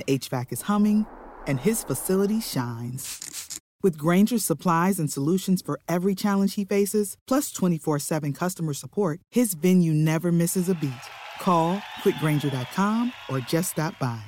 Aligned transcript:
the 0.00 0.18
HVAC 0.18 0.52
is 0.52 0.62
humming, 0.62 1.06
and 1.46 1.60
his 1.60 1.84
facility 1.84 2.40
shines. 2.40 3.60
With 3.82 3.96
Granger's 3.96 4.44
supplies 4.44 4.98
and 4.98 5.10
solutions 5.10 5.62
for 5.62 5.78
every 5.88 6.14
challenge 6.14 6.54
he 6.54 6.64
faces, 6.64 7.16
plus 7.26 7.52
24 7.52 7.98
7 7.98 8.32
customer 8.32 8.74
support, 8.74 9.20
his 9.30 9.54
venue 9.54 9.92
never 9.92 10.32
misses 10.32 10.68
a 10.68 10.74
beat. 10.74 10.92
Call 11.40 11.78
quickgranger.com 12.02 13.12
or 13.30 13.40
just 13.40 13.72
stop 13.72 13.98
by. 13.98 14.20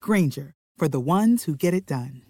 Granger, 0.00 0.54
for 0.78 0.88
the 0.88 1.00
ones 1.00 1.44
who 1.44 1.54
get 1.56 1.74
it 1.74 1.86
done. 1.86 2.22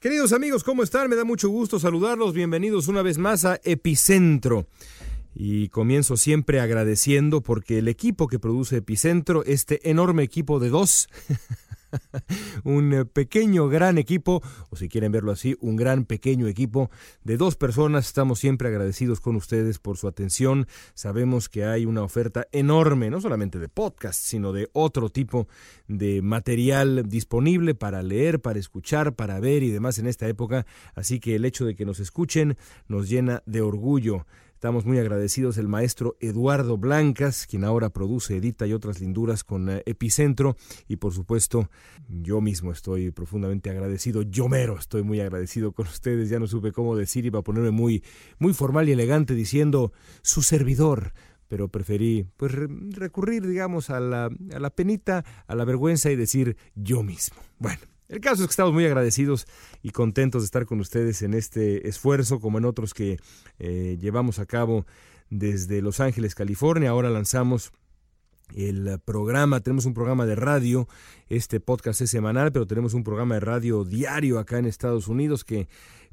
Queridos 0.00 0.32
amigos, 0.32 0.64
¿cómo 0.64 0.82
están? 0.82 1.08
Me 1.08 1.14
da 1.14 1.24
mucho 1.24 1.48
gusto 1.48 1.78
saludarlos. 1.78 2.34
Bienvenidos 2.34 2.88
una 2.88 3.02
vez 3.02 3.18
más 3.18 3.44
a 3.44 3.60
Epicentro. 3.62 4.66
Y 5.34 5.68
comienzo 5.68 6.16
siempre 6.16 6.60
agradeciendo 6.60 7.40
porque 7.40 7.78
el 7.78 7.88
equipo 7.88 8.28
que 8.28 8.38
produce 8.38 8.78
Epicentro, 8.78 9.44
este 9.44 9.90
enorme 9.90 10.22
equipo 10.22 10.60
de 10.60 10.68
dos, 10.68 11.08
un 12.64 13.08
pequeño, 13.12 13.68
gran 13.68 13.98
equipo, 13.98 14.42
o 14.70 14.76
si 14.76 14.88
quieren 14.88 15.12
verlo 15.12 15.32
así, 15.32 15.56
un 15.60 15.76
gran, 15.76 16.04
pequeño 16.04 16.46
equipo 16.46 16.90
de 17.24 17.36
dos 17.36 17.56
personas. 17.56 18.06
Estamos 18.06 18.38
siempre 18.38 18.68
agradecidos 18.68 19.20
con 19.20 19.36
ustedes 19.36 19.78
por 19.78 19.96
su 19.96 20.08
atención. 20.08 20.66
Sabemos 20.94 21.48
que 21.48 21.64
hay 21.64 21.86
una 21.86 22.02
oferta 22.02 22.46
enorme, 22.52 23.10
no 23.10 23.20
solamente 23.20 23.58
de 23.58 23.68
podcast, 23.68 24.22
sino 24.22 24.52
de 24.52 24.68
otro 24.72 25.10
tipo 25.10 25.48
de 25.88 26.22
material 26.22 27.08
disponible 27.08 27.74
para 27.74 28.02
leer, 28.02 28.40
para 28.40 28.58
escuchar, 28.58 29.14
para 29.14 29.40
ver 29.40 29.62
y 29.62 29.70
demás 29.70 29.98
en 29.98 30.06
esta 30.06 30.28
época. 30.28 30.66
Así 30.94 31.20
que 31.20 31.36
el 31.36 31.44
hecho 31.44 31.64
de 31.64 31.74
que 31.74 31.84
nos 31.84 32.00
escuchen 32.00 32.56
nos 32.88 33.08
llena 33.08 33.42
de 33.46 33.60
orgullo. 33.60 34.26
Estamos 34.62 34.86
muy 34.86 35.00
agradecidos 35.00 35.58
el 35.58 35.66
maestro 35.66 36.16
Eduardo 36.20 36.78
Blancas, 36.78 37.48
quien 37.50 37.64
ahora 37.64 37.90
produce, 37.90 38.36
edita 38.36 38.64
y 38.64 38.72
otras 38.72 39.00
linduras 39.00 39.42
con 39.42 39.68
eh, 39.68 39.82
Epicentro. 39.86 40.56
Y 40.86 40.98
por 40.98 41.12
supuesto, 41.12 41.68
yo 42.08 42.40
mismo 42.40 42.70
estoy 42.70 43.10
profundamente 43.10 43.70
agradecido. 43.70 44.22
Yo 44.22 44.48
mero 44.48 44.78
estoy 44.78 45.02
muy 45.02 45.18
agradecido 45.18 45.72
con 45.72 45.88
ustedes. 45.88 46.30
Ya 46.30 46.38
no 46.38 46.46
supe 46.46 46.70
cómo 46.70 46.94
decir, 46.94 47.26
iba 47.26 47.40
a 47.40 47.42
ponerme 47.42 47.72
muy, 47.72 48.04
muy 48.38 48.54
formal 48.54 48.88
y 48.88 48.92
elegante 48.92 49.34
diciendo 49.34 49.92
su 50.22 50.42
servidor 50.42 51.12
pero 51.48 51.68
preferí 51.68 52.24
pues 52.36 52.52
recurrir, 52.52 53.46
digamos, 53.46 53.90
a 53.90 53.98
la, 54.00 54.30
a 54.54 54.58
la 54.58 54.70
penita, 54.70 55.24
a 55.46 55.54
la 55.54 55.66
vergüenza 55.66 56.10
y 56.10 56.16
decir 56.16 56.56
yo 56.74 57.02
mismo. 57.02 57.36
Bueno, 57.58 57.80
el 58.12 58.20
caso 58.20 58.42
es 58.42 58.48
que 58.48 58.52
estamos 58.52 58.74
muy 58.74 58.84
agradecidos 58.84 59.46
y 59.82 59.88
contentos 59.88 60.42
de 60.42 60.44
estar 60.44 60.66
con 60.66 60.80
ustedes 60.80 61.22
en 61.22 61.32
este 61.32 61.88
esfuerzo, 61.88 62.40
como 62.40 62.58
en 62.58 62.66
otros 62.66 62.92
que 62.92 63.18
eh, 63.58 63.96
llevamos 63.98 64.38
a 64.38 64.44
cabo 64.44 64.84
desde 65.30 65.80
Los 65.80 65.98
Ángeles, 65.98 66.34
California. 66.34 66.90
Ahora 66.90 67.08
lanzamos 67.08 67.72
el 68.54 69.00
programa, 69.02 69.60
tenemos 69.60 69.86
un 69.86 69.94
programa 69.94 70.26
de 70.26 70.34
radio, 70.34 70.88
este 71.30 71.58
podcast 71.58 72.02
es 72.02 72.10
semanal, 72.10 72.52
pero 72.52 72.66
tenemos 72.66 72.92
un 72.92 73.02
programa 73.02 73.36
de 73.36 73.40
radio 73.40 73.82
diario 73.82 74.38
acá 74.38 74.58
en 74.58 74.66
Estados 74.66 75.08
Unidos 75.08 75.42
que 75.42 75.66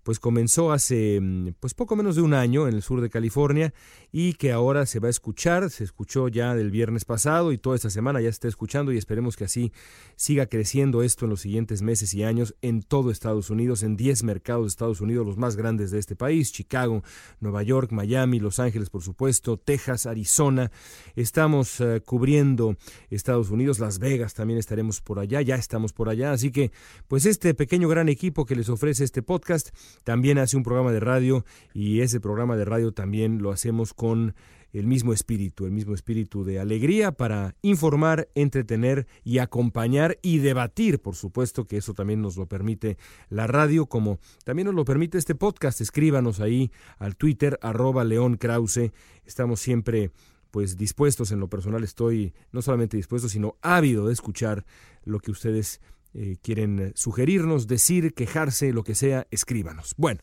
pues 0.09 0.20
comenzó 0.20 0.72
hace 0.72 1.20
mm, 1.22 1.50
pues 1.59 1.75
poco 1.75 1.96
menos 1.96 2.16
de 2.16 2.24
un 2.24 2.34
año 2.34 2.68
en 2.68 2.74
el 2.74 2.81
sur 2.81 3.00
de 3.00 3.12
California 3.12 3.75
y 4.12 4.34
que 4.34 4.52
ahora 4.52 4.88
se 4.88 5.00
va 5.00 5.06
a 5.06 5.12
escuchar, 5.12 5.70
se 5.70 5.84
escuchó 5.84 6.30
ya 6.30 6.56
del 6.56 6.72
viernes 6.72 7.06
pasado 7.06 7.52
y 7.52 7.59
toda 7.59 7.75
esta 7.75 7.92
semana 7.92 8.20
ya 8.20 8.30
está 8.30 8.47
escuchando 8.47 8.92
y 8.92 8.97
esperemos 8.97 9.38
que 9.38 9.44
así 9.44 9.72
siga 10.16 10.47
creciendo 10.47 11.03
esto 11.03 11.25
en 11.25 11.30
los 11.30 11.42
siguientes 11.42 11.84
meses 11.84 12.16
y 12.16 12.24
años 12.24 12.56
en 12.64 12.81
todo 12.81 13.12
Estados 13.12 13.52
Unidos, 13.52 13.84
en 13.84 13.97
10 13.97 14.24
mercados 14.24 14.64
de 14.64 14.70
Estados 14.70 15.00
Unidos, 15.00 15.28
los 15.28 15.38
más 15.38 15.56
grandes 15.56 15.92
de 15.92 16.00
este 16.00 16.16
país, 16.16 16.52
Chicago, 16.52 17.03
Nueva 17.40 17.62
York, 17.62 17.91
Miami, 17.91 18.40
Los 18.40 18.58
Ángeles, 18.58 18.90
por 18.90 19.03
supuesto, 19.03 19.58
Texas, 19.58 20.08
Arizona. 20.08 20.72
Estamos 21.16 21.80
eh, 21.81 22.02
cubriendo 22.03 22.78
Estados 23.12 23.52
Unidos, 23.52 23.78
Las 23.78 24.00
Vegas 24.00 24.34
también 24.34 24.58
estaremos 24.58 25.02
por 25.02 25.20
allá, 25.20 25.44
ya 25.44 25.53
estamos 25.53 25.94
por 25.94 26.09
allá, 26.09 26.31
así 26.31 26.52
que 26.52 26.72
pues 27.08 27.28
este 27.28 27.53
pequeño 27.53 27.88
gran 27.88 28.09
equipo 28.09 28.47
que 28.47 28.56
les 28.56 28.70
ofrece 28.70 29.03
este 29.03 29.22
podcast 29.22 29.70
también 30.03 30.37
hace 30.37 30.57
un 30.57 30.63
programa 30.63 30.91
de 30.91 30.99
radio 30.99 31.45
y 31.73 32.01
ese 32.01 32.19
programa 32.19 32.57
de 32.57 32.65
radio 32.65 32.91
también 32.91 33.41
lo 33.41 33.51
hacemos 33.51 33.93
con 33.93 34.35
el 34.71 34.85
mismo 34.85 35.13
espíritu, 35.13 35.65
el 35.65 35.71
mismo 35.71 35.95
espíritu 35.95 36.43
de 36.43 36.59
alegría 36.59 37.11
para 37.11 37.55
informar, 37.61 38.29
entretener 38.35 39.07
y 39.23 39.39
acompañar 39.39 40.19
y 40.21 40.39
debatir, 40.39 41.01
por 41.01 41.15
supuesto 41.15 41.65
que 41.65 41.77
eso 41.77 41.93
también 41.93 42.21
nos 42.21 42.37
lo 42.37 42.47
permite 42.47 42.97
la 43.29 43.47
radio, 43.47 43.87
como 43.87 44.19
también 44.45 44.67
nos 44.67 44.75
lo 44.75 44.85
permite 44.85 45.17
este 45.17 45.35
podcast. 45.35 45.81
Escríbanos 45.81 46.39
ahí 46.39 46.71
al 46.97 47.16
Twitter, 47.16 47.57
arroba 47.61 48.03
León 48.03 48.37
Krause. 48.37 48.91
Estamos 49.25 49.59
siempre 49.59 50.11
pues 50.51 50.77
dispuestos, 50.77 51.31
en 51.31 51.39
lo 51.39 51.47
personal 51.47 51.83
estoy 51.83 52.33
no 52.51 52.61
solamente 52.61 52.97
dispuesto, 52.97 53.29
sino 53.29 53.57
ávido 53.61 54.07
de 54.07 54.13
escuchar 54.13 54.66
lo 55.03 55.19
que 55.19 55.31
ustedes 55.31 55.79
eh, 56.14 56.38
quieren 56.42 56.92
sugerirnos, 56.96 57.68
decir, 57.68 58.14
quejarse, 58.14 58.74
lo 58.74 58.84
que 58.84 58.96
sea, 58.96 59.28
escríbanos. 59.31 59.94
Bueno, 59.97 60.22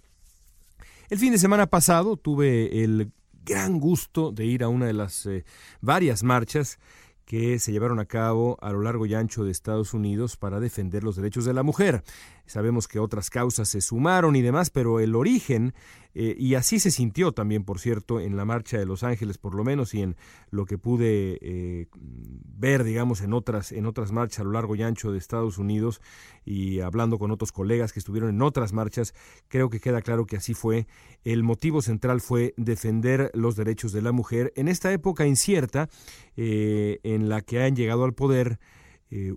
el 1.09 1.19
fin 1.19 1.33
de 1.33 1.39
semana 1.39 1.67
pasado 1.67 2.17
tuve 2.17 2.83
el 2.83 3.13
gran 3.45 3.79
gusto 3.79 4.33
de 4.33 4.45
ir 4.45 4.65
a 4.65 4.69
una 4.69 4.87
de 4.87 4.93
las 4.93 5.25
eh, 5.27 5.45
varias 5.81 6.25
marchas 6.25 6.79
que 7.25 7.59
se 7.59 7.73
llevaron 7.73 7.99
a 7.99 8.07
cabo 8.07 8.57
a 8.61 8.71
lo 8.71 8.83
largo 8.83 9.07
y 9.07 9.15
ancho 9.15 9.45
de 9.45 9.51
Estados 9.51 9.95
Unidos 9.95 10.37
para 10.37 10.61
defender 10.61 11.05
los 11.05 11.17
derechos 11.17 11.45
de 11.45 11.55
la 11.55 11.63
mujer. 11.63 12.03
Sabemos 12.47 12.87
que 12.87 12.99
otras 12.99 13.29
causas 13.29 13.69
se 13.69 13.81
sumaron 13.81 14.37
y 14.37 14.43
demás, 14.43 14.71
pero 14.71 15.01
el 15.01 15.15
origen, 15.17 15.75
eh, 16.15 16.35
y 16.39 16.55
así 16.55 16.79
se 16.79 16.91
sintió 16.91 17.33
también, 17.33 17.65
por 17.65 17.81
cierto, 17.81 18.21
en 18.21 18.37
la 18.37 18.45
marcha 18.45 18.79
de 18.79 18.87
Los 18.87 19.03
Ángeles, 19.03 19.37
por 19.37 19.55
lo 19.55 19.65
menos, 19.65 19.95
y 19.95 20.03
en 20.03 20.17
lo 20.51 20.65
que 20.65 20.79
pude 20.79 21.39
eh, 21.43 21.89
ver, 21.93 22.85
digamos, 22.85 23.21
en 23.21 23.33
otras, 23.33 23.73
en 23.73 23.85
otras 23.85 24.13
marchas 24.13 24.41
a 24.41 24.45
lo 24.45 24.53
largo 24.53 24.77
y 24.77 24.83
ancho 24.83 25.11
de 25.11 25.19
Estados 25.19 25.59
Unidos, 25.59 26.01
y 26.45 26.81
hablando 26.81 27.19
con 27.19 27.33
otros 27.33 27.51
colegas 27.51 27.93
que 27.93 27.99
estuvieron 27.99 28.31
en 28.31 28.41
otras 28.43 28.73
marchas, 28.73 29.13
creo 29.49 29.69
que 29.69 29.81
queda 29.81 30.01
claro 30.01 30.25
que 30.25 30.37
así 30.37 30.55
fue. 30.55 30.87
El 31.25 31.43
motivo 31.43 31.83
central 31.83 32.21
fue 32.21 32.55
defender 32.57 33.33
los 33.35 33.57
derechos 33.57 33.93
de 33.93 34.03
la 34.03 34.13
mujer 34.13 34.53
en 34.55 34.69
esta 34.69 34.93
época 34.93 35.27
incierta 35.27 35.89
eh, 36.37 37.01
en 37.03 37.29
la 37.29 37.41
que 37.43 37.63
han 37.63 37.75
llegado 37.75 38.05
al 38.05 38.15
poder 38.15 38.59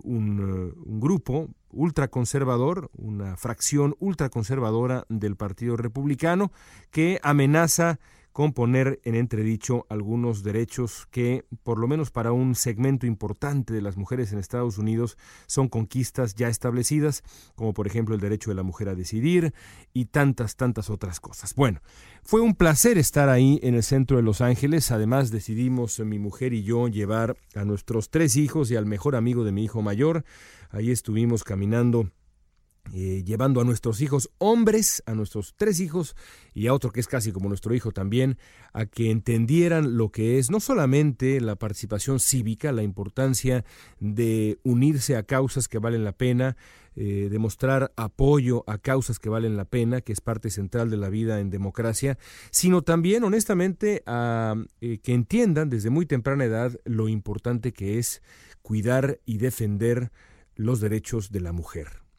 un, 0.02 0.74
un, 0.84 1.00
grupo 1.00 1.48
ultraconservador, 1.72 2.90
una 2.96 3.36
fracción 3.36 3.94
ultraconservadora 3.98 5.04
del 5.08 5.36
Partido 5.36 5.76
Republicano, 5.76 6.52
que 6.90 7.20
amenaza 7.22 7.98
con 8.32 8.52
poner 8.52 9.00
en 9.04 9.14
entredicho 9.14 9.86
algunos 9.88 10.42
derechos 10.42 11.06
que, 11.10 11.44
por 11.62 11.78
lo 11.78 11.88
menos 11.88 12.10
para 12.10 12.32
un 12.32 12.54
segmento 12.54 13.06
importante 13.06 13.74
de 13.74 13.82
las 13.82 13.96
mujeres 13.96 14.32
en 14.32 14.38
Estados 14.38 14.78
Unidos, 14.78 15.16
son 15.46 15.68
conquistas 15.68 16.34
ya 16.34 16.48
establecidas, 16.48 17.22
como 17.54 17.74
por 17.74 17.86
ejemplo 17.86 18.14
el 18.14 18.20
derecho 18.20 18.50
de 18.50 18.56
la 18.56 18.62
mujer 18.62 18.88
a 18.88 18.94
decidir 18.94 19.52
y 19.92 20.06
tantas, 20.06 20.56
tantas 20.56 20.90
otras 20.90 21.20
cosas. 21.20 21.54
Bueno, 21.54 21.80
fue 22.22 22.40
un 22.40 22.54
placer 22.54 22.98
estar 22.98 23.28
ahí 23.28 23.58
en 23.62 23.74
el 23.74 23.82
centro 23.82 24.16
de 24.16 24.22
Los 24.22 24.40
Ángeles. 24.40 24.90
Además, 24.90 25.30
decidimos 25.30 25.98
mi 26.00 26.18
mujer 26.18 26.52
y 26.52 26.62
yo 26.62 26.88
llevar 26.88 27.36
a 27.54 27.64
nuestros 27.64 28.10
tres 28.10 28.36
hijos 28.36 28.70
y 28.70 28.76
al 28.76 28.86
mejor 28.86 29.16
amigo 29.16 29.44
de 29.44 29.52
mi 29.52 29.64
hijo 29.64 29.82
mayor. 29.82 30.24
Ahí 30.70 30.90
estuvimos 30.90 31.42
caminando 31.42 32.10
eh, 32.92 33.22
llevando 33.24 33.60
a 33.60 33.64
nuestros 33.64 34.00
hijos 34.00 34.30
hombres, 34.38 35.02
a 35.06 35.14
nuestros 35.14 35.54
tres 35.56 35.78
hijos 35.78 36.16
y 36.54 36.66
a 36.66 36.74
otro 36.74 36.90
que 36.90 36.98
es 36.98 37.06
casi 37.06 37.30
como 37.30 37.48
nuestro 37.48 37.72
hijo 37.74 37.92
también, 37.92 38.36
a 38.72 38.86
que 38.86 39.10
entendieran 39.10 39.96
lo 39.96 40.10
que 40.10 40.38
es 40.38 40.50
no 40.50 40.58
solamente 40.58 41.40
la 41.40 41.54
participación 41.54 42.18
cívica, 42.18 42.72
la 42.72 42.82
importancia 42.82 43.64
de 44.00 44.58
unirse 44.64 45.16
a 45.16 45.22
causas 45.22 45.68
que 45.68 45.78
valen 45.78 46.04
la 46.04 46.12
pena, 46.12 46.56
eh, 46.96 47.28
demostrar 47.30 47.92
apoyo 47.94 48.64
a 48.66 48.78
causas 48.78 49.20
que 49.20 49.28
valen 49.28 49.56
la 49.56 49.66
pena, 49.66 50.00
que 50.00 50.12
es 50.12 50.20
parte 50.20 50.50
central 50.50 50.90
de 50.90 50.96
la 50.96 51.08
vida 51.08 51.38
en 51.38 51.48
democracia, 51.48 52.18
sino 52.50 52.82
también, 52.82 53.22
honestamente, 53.22 54.02
a 54.06 54.56
eh, 54.80 54.98
que 54.98 55.14
entiendan 55.14 55.70
desde 55.70 55.90
muy 55.90 56.06
temprana 56.06 56.44
edad 56.44 56.76
lo 56.84 57.08
importante 57.08 57.72
que 57.72 57.98
es 57.98 58.20
cuidar 58.62 59.20
y 59.24 59.38
defender 59.38 60.10
los 60.56 60.80
derechos 60.80 61.30
de 61.30 61.40
la 61.40 61.52
mujer. 61.52 62.09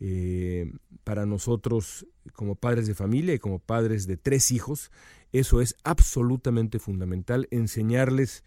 Eh, 0.00 0.72
para 1.04 1.26
nosotros 1.26 2.06
como 2.32 2.54
padres 2.54 2.86
de 2.86 2.94
familia 2.94 3.34
y 3.34 3.38
como 3.38 3.58
padres 3.58 4.06
de 4.06 4.16
tres 4.16 4.50
hijos, 4.52 4.90
eso 5.32 5.60
es 5.60 5.76
absolutamente 5.84 6.78
fundamental, 6.78 7.48
enseñarles 7.50 8.44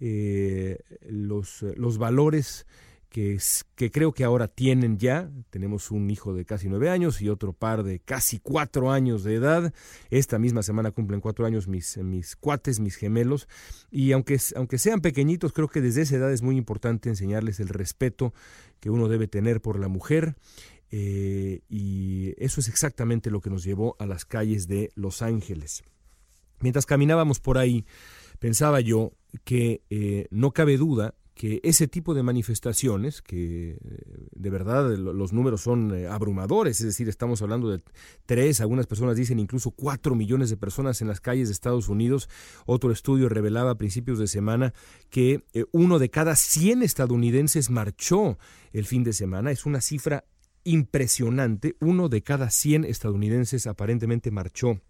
eh, 0.00 0.80
los, 1.08 1.62
los, 1.76 1.98
valores 1.98 2.66
que, 3.14 3.38
que, 3.76 3.92
creo 3.92 4.12
que 4.12 4.24
ahora 4.24 4.48
tienen 4.48 4.98
ya. 4.98 5.30
Tenemos 5.50 5.92
un 5.92 6.10
hijo 6.10 6.34
de 6.34 6.44
casi 6.44 6.68
nueve 6.68 6.90
años 6.90 7.22
y 7.22 7.28
otro 7.28 7.52
par 7.52 7.84
de 7.84 8.00
casi 8.00 8.40
cuatro 8.40 8.90
años 8.90 9.22
de 9.22 9.34
edad. 9.36 9.72
Esta 10.10 10.40
misma 10.40 10.64
semana 10.64 10.90
cumplen 10.90 11.20
cuatro 11.20 11.46
años 11.46 11.68
mis, 11.68 11.96
mis 11.98 12.34
cuates, 12.34 12.80
mis 12.80 12.96
gemelos. 12.96 13.46
Y 13.88 14.10
aunque, 14.10 14.40
aunque 14.56 14.78
sean 14.78 15.00
pequeñitos, 15.00 15.52
creo 15.52 15.68
que 15.68 15.80
desde 15.80 16.02
esa 16.02 16.16
edad 16.16 16.32
es 16.32 16.42
muy 16.42 16.56
importante 16.56 17.08
enseñarles 17.08 17.60
el 17.60 17.68
respeto 17.68 18.34
que 18.80 18.90
uno 18.90 19.06
debe 19.06 19.28
tener 19.28 19.60
por 19.60 19.78
la 19.78 19.86
mujer 19.86 20.34
eh, 20.90 21.60
y 21.68 22.34
eso 22.36 22.60
es 22.60 22.66
exactamente 22.66 23.30
lo 23.30 23.40
que 23.40 23.48
nos 23.48 23.62
llevó 23.62 23.94
a 24.00 24.06
las 24.06 24.24
calles 24.24 24.66
de 24.66 24.90
Los 24.96 25.22
Ángeles. 25.22 25.84
Mientras 26.58 26.84
caminábamos 26.84 27.38
por 27.38 27.58
ahí, 27.58 27.86
pensaba 28.40 28.80
yo 28.80 29.12
que 29.44 29.82
eh, 29.88 30.26
no 30.32 30.50
cabe 30.50 30.78
duda 30.78 31.14
que 31.34 31.60
ese 31.64 31.88
tipo 31.88 32.14
de 32.14 32.22
manifestaciones, 32.22 33.20
que 33.20 33.72
eh, 33.72 33.78
de 34.32 34.50
verdad 34.50 34.96
los 34.96 35.32
números 35.32 35.62
son 35.62 35.92
abrumadores, 36.06 36.80
es 36.80 36.86
decir, 36.86 37.08
estamos 37.08 37.42
hablando 37.42 37.70
de 37.70 37.82
tres, 38.24 38.60
algunas 38.60 38.86
personas 38.86 39.16
dicen 39.16 39.38
incluso 39.38 39.72
cuatro 39.72 40.14
millones 40.14 40.50
de 40.50 40.56
personas 40.56 41.02
en 41.02 41.08
las 41.08 41.20
calles 41.20 41.48
de 41.48 41.52
Estados 41.52 41.88
Unidos. 41.88 42.28
Otro 42.66 42.92
estudio 42.92 43.28
revelaba 43.28 43.72
a 43.72 43.78
principios 43.78 44.18
de 44.18 44.28
semana 44.28 44.74
que 45.10 45.44
uno 45.72 45.98
de 45.98 46.10
cada 46.10 46.36
100 46.36 46.82
estadounidenses 46.82 47.70
marchó 47.70 48.38
el 48.72 48.86
fin 48.86 49.04
de 49.04 49.12
semana. 49.12 49.50
Es 49.50 49.66
una 49.66 49.80
cifra 49.80 50.24
impresionante. 50.64 51.76
Uno 51.80 52.08
de 52.08 52.22
cada 52.22 52.50
100 52.50 52.84
estadounidenses 52.84 53.66
aparentemente 53.66 54.30
marchó 54.30 54.80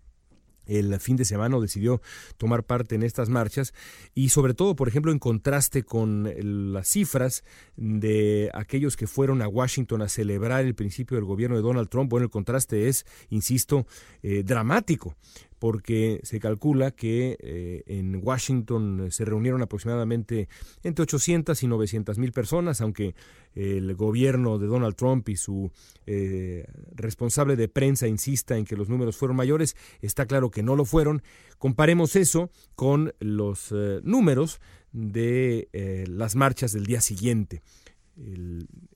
el 0.67 0.99
fin 1.01 1.17
de 1.17 1.25
semana 1.25 1.57
o 1.57 1.61
decidió 1.61 2.01
tomar 2.37 2.65
parte 2.65 2.95
en 2.95 3.03
estas 3.03 3.29
marchas 3.29 3.75
y 4.15 4.31
sobre 4.31 4.55
todo, 4.55 4.77
por 4.77 4.89
ejemplo, 4.89 5.13
en 5.13 5.19
contraste 5.19 5.83
con 5.83 6.31
las 6.73 6.89
cifras 6.89 7.45
de 7.77 8.51
aquellos 8.55 8.97
que 8.97 9.07
fueron 9.07 9.43
a 9.43 9.49
Washington 9.49 10.03
a 10.03 10.09
celebrar 10.09 10.65
el 10.65 10.75
principio 10.75 11.17
del 11.17 11.25
gobierno 11.25 11.57
de 11.57 11.63
Donald 11.63 11.89
Trump, 11.89 12.11
bueno, 12.11 12.25
el 12.25 12.31
contraste 12.31 12.89
es, 12.89 13.07
insisto, 13.31 13.87
eh, 14.23 14.43
dramático 14.45 15.17
porque 15.65 16.21
se 16.25 16.41
calcula 16.41 16.91
que 16.91 17.39
eh, 17.41 17.85
en 17.87 18.21
Washington 18.23 19.07
se 19.11 19.25
reunieron 19.25 19.63
aproximadamente 19.63 20.47
entre 20.83 21.05
800 21.05 21.63
y 21.63 21.67
900 21.67 22.19
mil 22.19 22.33
personas, 22.33 22.83
aunque 22.83 23.15
el 23.55 23.95
gobierno 23.95 24.59
de 24.59 24.67
Donald 24.67 24.95
Trump 24.95 25.27
y 25.31 25.37
su 25.37 25.73
eh, 26.05 26.67
responsable 26.95 27.57
de 27.57 27.69
prensa 27.69 28.07
insista 28.07 28.59
en 28.59 28.67
que 28.67 28.77
los 28.77 28.91
números 28.91 29.17
fueron 29.17 29.39
mayores, 29.39 29.75
está 30.03 30.27
claro 30.27 30.51
que 30.51 30.63
no 30.63 30.77
lo 30.77 30.85
fueron. 30.85 31.23
Comparemos 31.57 32.15
eso 32.15 32.51
con 32.75 33.15
los 33.19 33.73
eh, 33.73 34.01
números 34.03 34.61
de 34.93 35.71
las 36.11 36.37
marchas 36.37 36.73
del 36.73 36.85
día 36.85 37.01
siguiente. 37.01 37.63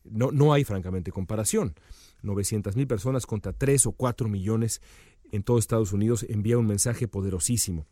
no, 0.05 0.33
no 0.33 0.53
hay 0.53 0.65
francamente 0.65 1.13
comparación. 1.13 1.73
900 2.23 2.77
mil 2.77 2.87
personas 2.87 3.27
contra 3.27 3.53
3 3.53 3.87
o 3.87 3.93
4 3.93 4.29
millones 4.29 4.83
en 5.33 5.43
todo 5.43 5.59
Estados 5.59 5.93
Unidos 5.93 6.25
envía 6.29 6.59
un 6.59 6.67
mensaje 6.67 7.09
poderosísimo. 7.09 7.87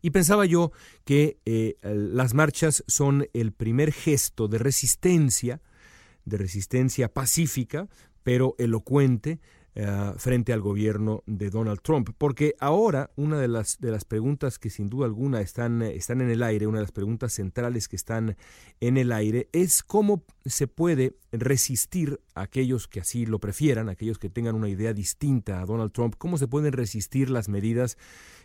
Y 0.00 0.10
pensaba 0.10 0.46
yo 0.46 0.70
que 1.04 1.38
eh, 1.44 1.76
las 1.82 2.34
marchas 2.34 2.84
son 2.86 3.28
el 3.32 3.52
primer 3.52 3.92
gesto 3.92 4.48
de 4.48 4.58
resistencia, 4.58 5.60
de 6.24 6.36
resistencia 6.36 7.12
pacífica, 7.12 7.88
pero 8.22 8.54
elocuente, 8.58 9.40
eh, 9.80 10.12
frente 10.16 10.52
al 10.52 10.60
gobierno 10.60 11.22
de 11.26 11.50
Donald 11.50 11.78
Trump. 11.82 12.10
Porque 12.18 12.56
ahora 12.58 13.12
una 13.14 13.38
de 13.38 13.46
las, 13.46 13.78
de 13.78 13.92
las 13.92 14.04
preguntas 14.04 14.58
que 14.58 14.70
sin 14.70 14.88
duda 14.88 15.06
alguna 15.06 15.40
están, 15.40 15.82
están 15.82 16.20
en 16.20 16.30
el 16.30 16.42
aire, 16.42 16.66
una 16.66 16.78
de 16.78 16.82
las 16.82 16.90
preguntas 16.90 17.32
centrales 17.34 17.86
que 17.86 17.94
están 17.94 18.36
en 18.80 18.96
el 18.96 19.12
aire, 19.12 19.48
es 19.52 19.84
cómo 19.84 20.24
se 20.44 20.66
puede 20.66 21.14
resistir 21.30 22.18
a 22.34 22.42
aquellos 22.42 22.88
que 22.88 22.98
así 22.98 23.24
lo 23.24 23.38
prefieran, 23.38 23.88
aquellos 23.88 24.18
que 24.18 24.28
tengan 24.28 24.56
una 24.56 24.68
idea 24.68 24.92
distinta 24.92 25.60
a 25.60 25.64
Donald 25.64 25.92
Trump, 25.92 26.16
cómo 26.18 26.38
se 26.38 26.48
pueden 26.48 26.72
resistir 26.72 27.30
las 27.30 27.48
medidas 27.48 27.98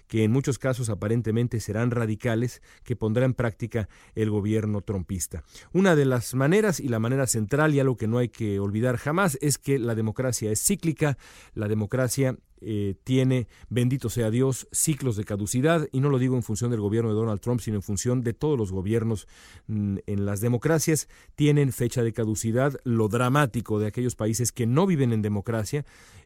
que 0.08 0.24
en 0.24 0.32
muchos 0.32 0.60
casos 0.60 0.90
aparentemente 0.90 1.60
serán 1.60 1.92
radicales 1.92 2.62
que 2.84 2.96
pondrá 2.96 3.26
en 3.26 3.34
práctica 3.34 3.90
el 4.16 4.30
gobierno 4.30 4.82
trompista. 4.82 5.44
Una 5.72 5.96
de 5.96 6.06
las 6.06 6.34
maneras 6.34 6.80
y 6.80 6.88
la 6.88 7.00
manera 7.00 7.28
central 7.28 7.74
y 7.74 7.80
algo 7.80 7.98
que 7.98 8.08
no 8.08 8.18
hay 8.18 8.30
que 8.30 8.60
olvidar 8.60 8.98
jamás 8.98 9.38
es 9.42 9.58
que 9.58 9.80
la 9.80 9.96
democracia 9.96 10.52
es 10.52 10.64
cíclica, 10.64 11.18
la 11.54 11.68
democracia 11.68 12.38
eh, 12.66 12.96
tiene, 13.04 13.48
bendito 13.70 14.10
sea 14.10 14.30
Dios, 14.30 14.68
ciclos 14.72 15.16
de 15.16 15.24
caducidad, 15.24 15.88
y 15.92 16.00
no 16.00 16.10
lo 16.10 16.20
digo 16.20 16.36
en 16.36 16.44
función 16.44 16.72
del 16.72 16.82
gobierno 16.82 17.10
de 17.10 17.16
Donald 17.16 17.42
Trump, 17.42 17.60
sino 17.60 17.78
en 17.78 17.82
función 17.82 18.22
de 18.22 18.34
todos 18.34 18.58
los 18.58 18.72
gobiernos 18.72 19.28
mm, 19.68 19.98
en 20.06 20.26
las 20.26 20.42
democracias, 20.42 21.08
tienen 21.36 21.72
fecha 21.72 22.04
de 22.04 22.14
caducidad. 22.14 22.80
Lo 22.84 23.08
dramático 23.08 23.80
de 23.80 23.88
aquellos 23.88 24.16
países 24.16 24.52
que 24.52 24.66
no 24.66 24.86
viven 24.86 25.14
en 25.14 25.22
democracia 25.22 25.86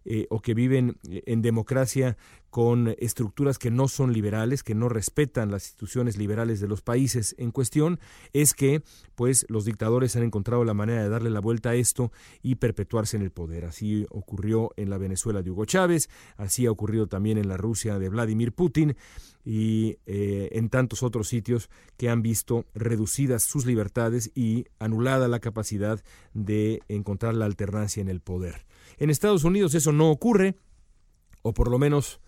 eh, 0.09 0.25
o 0.29 0.39
que 0.39 0.53
viven 0.53 0.97
eh, 1.09 1.23
en 1.25 1.41
democracia 1.41 2.15
con 2.49 2.95
estructuras 2.97 3.59
que 3.59 3.71
no 3.71 3.89
son 3.89 4.13
liberales, 4.13 4.63
que 4.63 4.73
no 4.73 4.87
respetan 4.87 5.51
las 5.51 5.65
instituciones 5.65 6.15
liberales 6.15 6.61
de 6.61 6.69
los 6.69 6.81
países 6.81 7.35
en 7.37 7.51
cuestión, 7.51 7.99
es 8.31 8.53
que 8.53 8.83
pues 9.15 9.45
los 9.49 9.65
dictadores 9.65 10.15
han 10.15 10.23
encontrado 10.23 10.63
la 10.63 10.73
manera 10.73 11.03
de 11.03 11.09
darle 11.09 11.29
la 11.29 11.41
vuelta 11.41 11.71
a 11.71 11.75
esto 11.75 12.13
y 12.41 12.55
perpetuarse 12.55 13.17
en 13.17 13.23
el 13.23 13.31
poder. 13.31 13.65
Así 13.65 14.05
ocurrió 14.09 14.71
en 14.77 14.89
la 14.89 14.97
Venezuela 14.97 15.41
de 15.41 15.51
Hugo 15.51 15.65
Chávez, 15.65 16.09
Así 16.35 16.65
ha 16.65 16.71
ocurrido 16.71 17.07
también 17.07 17.37
en 17.37 17.47
la 17.47 17.57
Rusia 17.57 17.99
de 17.99 18.09
Vladimir 18.09 18.51
Putin 18.51 18.95
y 19.45 19.97
eh, 20.05 20.49
en 20.51 20.67
tantos 20.69 21.03
otros 21.03 21.29
sitios 21.29 21.69
que 21.95 22.09
han 22.09 22.21
visto 22.21 22.65
reducidas 22.75 23.43
sus 23.43 23.65
libertades 23.65 24.29
y 24.35 24.65
anulada 24.77 25.29
la 25.29 25.39
capacidad 25.39 26.03
de 26.33 26.81
encontrar 26.89 27.33
la 27.33 27.45
alternancia 27.45 28.01
en 28.01 28.09
el 28.09 28.19
poder. 28.19 28.65
En 28.97 29.09
Estados 29.09 29.45
Unidos 29.45 29.73
eso 29.73 29.93
no 29.93 30.11
ocurre, 30.11 30.55
o 31.43 31.53
por 31.53 31.71
lo 31.71 31.79
menos 31.79 32.19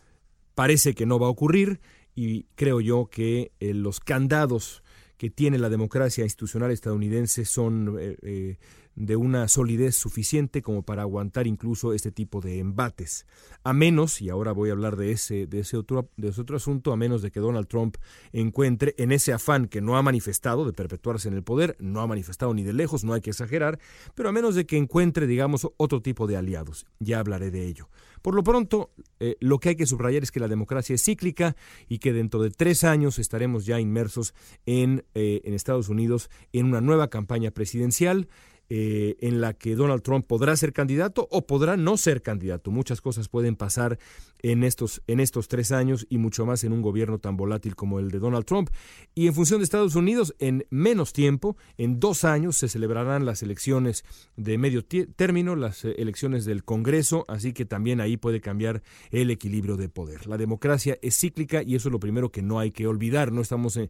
parece 0.55 0.93
que 0.93 1.05
no 1.05 1.19
va 1.19 1.27
a 1.27 1.31
ocurrir, 1.31 1.81
y 2.15 2.43
creo 2.55 2.79
yo 2.79 3.07
que 3.07 3.51
eh, 3.59 3.73
los 3.73 3.99
candados 3.99 4.81
que 5.17 5.29
tiene 5.29 5.57
la 5.57 5.69
democracia 5.69 6.23
institucional 6.23 6.71
estadounidense 6.71 7.43
son 7.43 7.97
eh, 7.99 8.57
de 8.99 9.15
una 9.15 9.47
solidez 9.47 9.95
suficiente 9.95 10.61
como 10.61 10.83
para 10.83 11.03
aguantar 11.03 11.47
incluso 11.47 11.93
este 11.93 12.11
tipo 12.11 12.41
de 12.41 12.59
embates. 12.59 13.25
A 13.63 13.71
menos, 13.71 14.21
y 14.21 14.29
ahora 14.29 14.51
voy 14.51 14.69
a 14.69 14.73
hablar 14.73 14.97
de 14.97 15.11
ese, 15.11 15.47
de 15.47 15.61
ese, 15.61 15.77
otro, 15.77 16.09
de 16.17 16.27
ese 16.27 16.41
otro 16.41 16.57
asunto, 16.57 16.91
a 16.91 16.97
menos 16.97 17.21
de 17.21 17.31
que 17.31 17.39
Donald 17.39 17.67
Trump 17.67 17.95
encuentre 18.33 18.95
en 18.97 19.13
ese 19.13 19.31
afán 19.31 19.67
que 19.67 19.79
no 19.79 19.97
ha 19.97 20.03
manifestado 20.03 20.65
de 20.65 20.73
perpetuarse 20.73 21.29
en 21.29 21.33
el 21.33 21.43
poder, 21.43 21.77
no 21.79 22.01
ha 22.01 22.07
manifestado 22.07 22.53
ni 22.53 22.63
de 22.63 22.73
lejos, 22.73 23.05
no 23.05 23.13
hay 23.13 23.21
que 23.21 23.29
exagerar, 23.29 23.79
pero 24.15 24.27
a 24.27 24.31
menos 24.33 24.53
de 24.53 24.65
que 24.65 24.75
encuentre, 24.75 25.27
digamos, 25.27 25.65
otro 25.77 26.01
tipo 26.01 26.27
de 26.27 26.35
aliados. 26.35 26.85
Ya 26.99 27.19
hablaré 27.19 27.51
de 27.51 27.67
ello. 27.67 27.89
Por 28.21 28.35
lo 28.35 28.43
pronto, 28.43 28.91
eh, 29.21 29.37
lo 29.39 29.59
que 29.59 29.69
hay 29.69 29.75
que 29.77 29.85
subrayar 29.85 30.23
es 30.23 30.31
que 30.31 30.41
la 30.41 30.49
democracia 30.49 30.93
es 30.93 31.03
cíclica 31.05 31.55
y 31.87 31.99
que 31.99 32.11
dentro 32.11 32.41
de 32.41 32.51
tres 32.51 32.83
años 32.83 33.17
estaremos 33.17 33.65
ya 33.65 33.79
inmersos 33.79 34.33
en, 34.65 35.05
eh, 35.13 35.39
en 35.45 35.53
Estados 35.53 35.87
Unidos 35.87 36.29
en 36.51 36.65
una 36.65 36.81
nueva 36.81 37.09
campaña 37.09 37.51
presidencial 37.51 38.27
eh, 38.69 39.17
en 39.21 39.41
la 39.41 39.53
que 39.53 39.75
Donald 39.75 40.03
Trump 40.03 40.25
podrá 40.27 40.55
ser 40.55 40.73
candidato 40.73 41.27
o 41.31 41.47
podrá 41.47 41.75
no 41.75 41.97
ser 41.97 42.21
candidato. 42.21 42.71
Muchas 42.71 43.01
cosas 43.01 43.27
pueden 43.27 43.55
pasar 43.55 43.97
en 44.41 44.63
estos, 44.63 45.01
en 45.07 45.19
estos 45.19 45.47
tres 45.47 45.71
años 45.71 46.05
y 46.09 46.17
mucho 46.17 46.45
más 46.45 46.63
en 46.63 46.71
un 46.71 46.81
gobierno 46.81 47.19
tan 47.19 47.35
volátil 47.35 47.75
como 47.75 47.99
el 47.99 48.11
de 48.11 48.19
Donald 48.19 48.45
Trump. 48.45 48.69
Y 49.15 49.27
en 49.27 49.33
función 49.33 49.59
de 49.59 49.63
Estados 49.63 49.95
Unidos, 49.95 50.35
en 50.39 50.65
menos 50.69 51.13
tiempo, 51.13 51.57
en 51.77 51.99
dos 51.99 52.23
años, 52.23 52.57
se 52.57 52.69
celebrarán 52.69 53.25
las 53.25 53.43
elecciones 53.43 54.05
de 54.35 54.57
medio 54.57 54.85
término, 54.85 55.55
las 55.55 55.83
eh, 55.85 55.95
elecciones 55.97 56.45
del 56.45 56.63
Congreso, 56.63 57.25
así 57.27 57.53
que 57.53 57.65
también 57.65 58.01
ahí 58.01 58.17
puede 58.17 58.39
cambiar 58.39 58.83
el 59.11 59.31
equilibrio 59.31 59.77
de 59.77 59.89
poder. 59.89 60.27
La 60.27 60.37
democracia 60.37 60.97
es 61.01 61.17
cíclica 61.17 61.63
y 61.63 61.75
eso 61.75 61.89
es 61.89 61.93
lo 61.93 61.99
primero 61.99 62.31
que 62.31 62.41
no 62.41 62.59
hay 62.59 62.71
que 62.71 62.87
olvidar. 62.87 63.31
No 63.31 63.41
estamos 63.41 63.77
eh, 63.77 63.89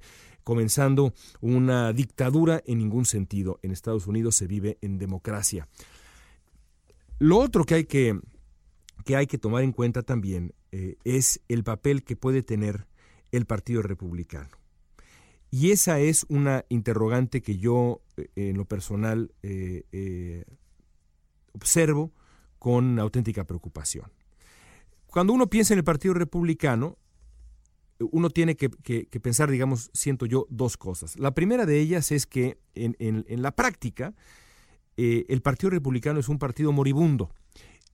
comenzando 0.50 1.14
una 1.42 1.94
dictadura 1.94 2.64
en 2.66 2.80
ningún 2.80 3.06
sentido. 3.06 3.60
En 3.62 3.70
Estados 3.70 4.08
Unidos 4.08 4.34
se 4.34 4.48
vive 4.48 4.80
en 4.82 4.98
democracia. 4.98 5.68
Lo 7.20 7.38
otro 7.38 7.66
que 7.66 7.76
hay 7.76 7.84
que, 7.84 8.20
que, 9.06 9.16
hay 9.16 9.28
que 9.28 9.38
tomar 9.38 9.62
en 9.62 9.74
cuenta 9.74 10.02
también 10.02 10.56
eh, 10.72 10.96
es 11.04 11.40
el 11.50 11.64
papel 11.64 12.04
que 12.04 12.16
puede 12.16 12.42
tener 12.42 12.88
el 13.32 13.46
Partido 13.46 13.84
Republicano. 13.84 14.50
Y 15.52 15.70
esa 15.70 16.00
es 16.00 16.26
una 16.30 16.66
interrogante 16.70 17.44
que 17.44 17.60
yo 17.60 18.02
eh, 18.18 18.30
en 18.36 18.58
lo 18.58 18.66
personal 18.66 19.32
eh, 19.44 20.46
observo 21.54 22.12
con 22.58 22.98
auténtica 22.98 23.44
preocupación. 23.44 24.12
Cuando 25.06 25.32
uno 25.32 25.48
piensa 25.48 25.76
en 25.76 25.78
el 25.78 25.84
Partido 25.84 26.16
Republicano, 26.16 26.98
uno 28.00 28.30
tiene 28.30 28.56
que, 28.56 28.70
pensar, 29.22 29.52
digamos, 29.52 29.90
siento 29.94 30.26
yo, 30.26 30.48
dos 30.50 30.78
cosas. 30.78 31.18
La 31.20 31.34
primera 31.34 31.66
de 31.66 31.80
ellas 31.80 32.12
es 32.12 32.26
que 32.26 32.58
en, 32.76 33.26
la 33.42 33.52
práctica 33.52 34.14
eh, 34.98 35.26
el 35.30 35.42
Partido 35.42 35.72
Republicano 35.72 36.20
es 36.20 36.30
un 36.30 36.40
partido 36.40 36.72
moribundo. 36.72 37.32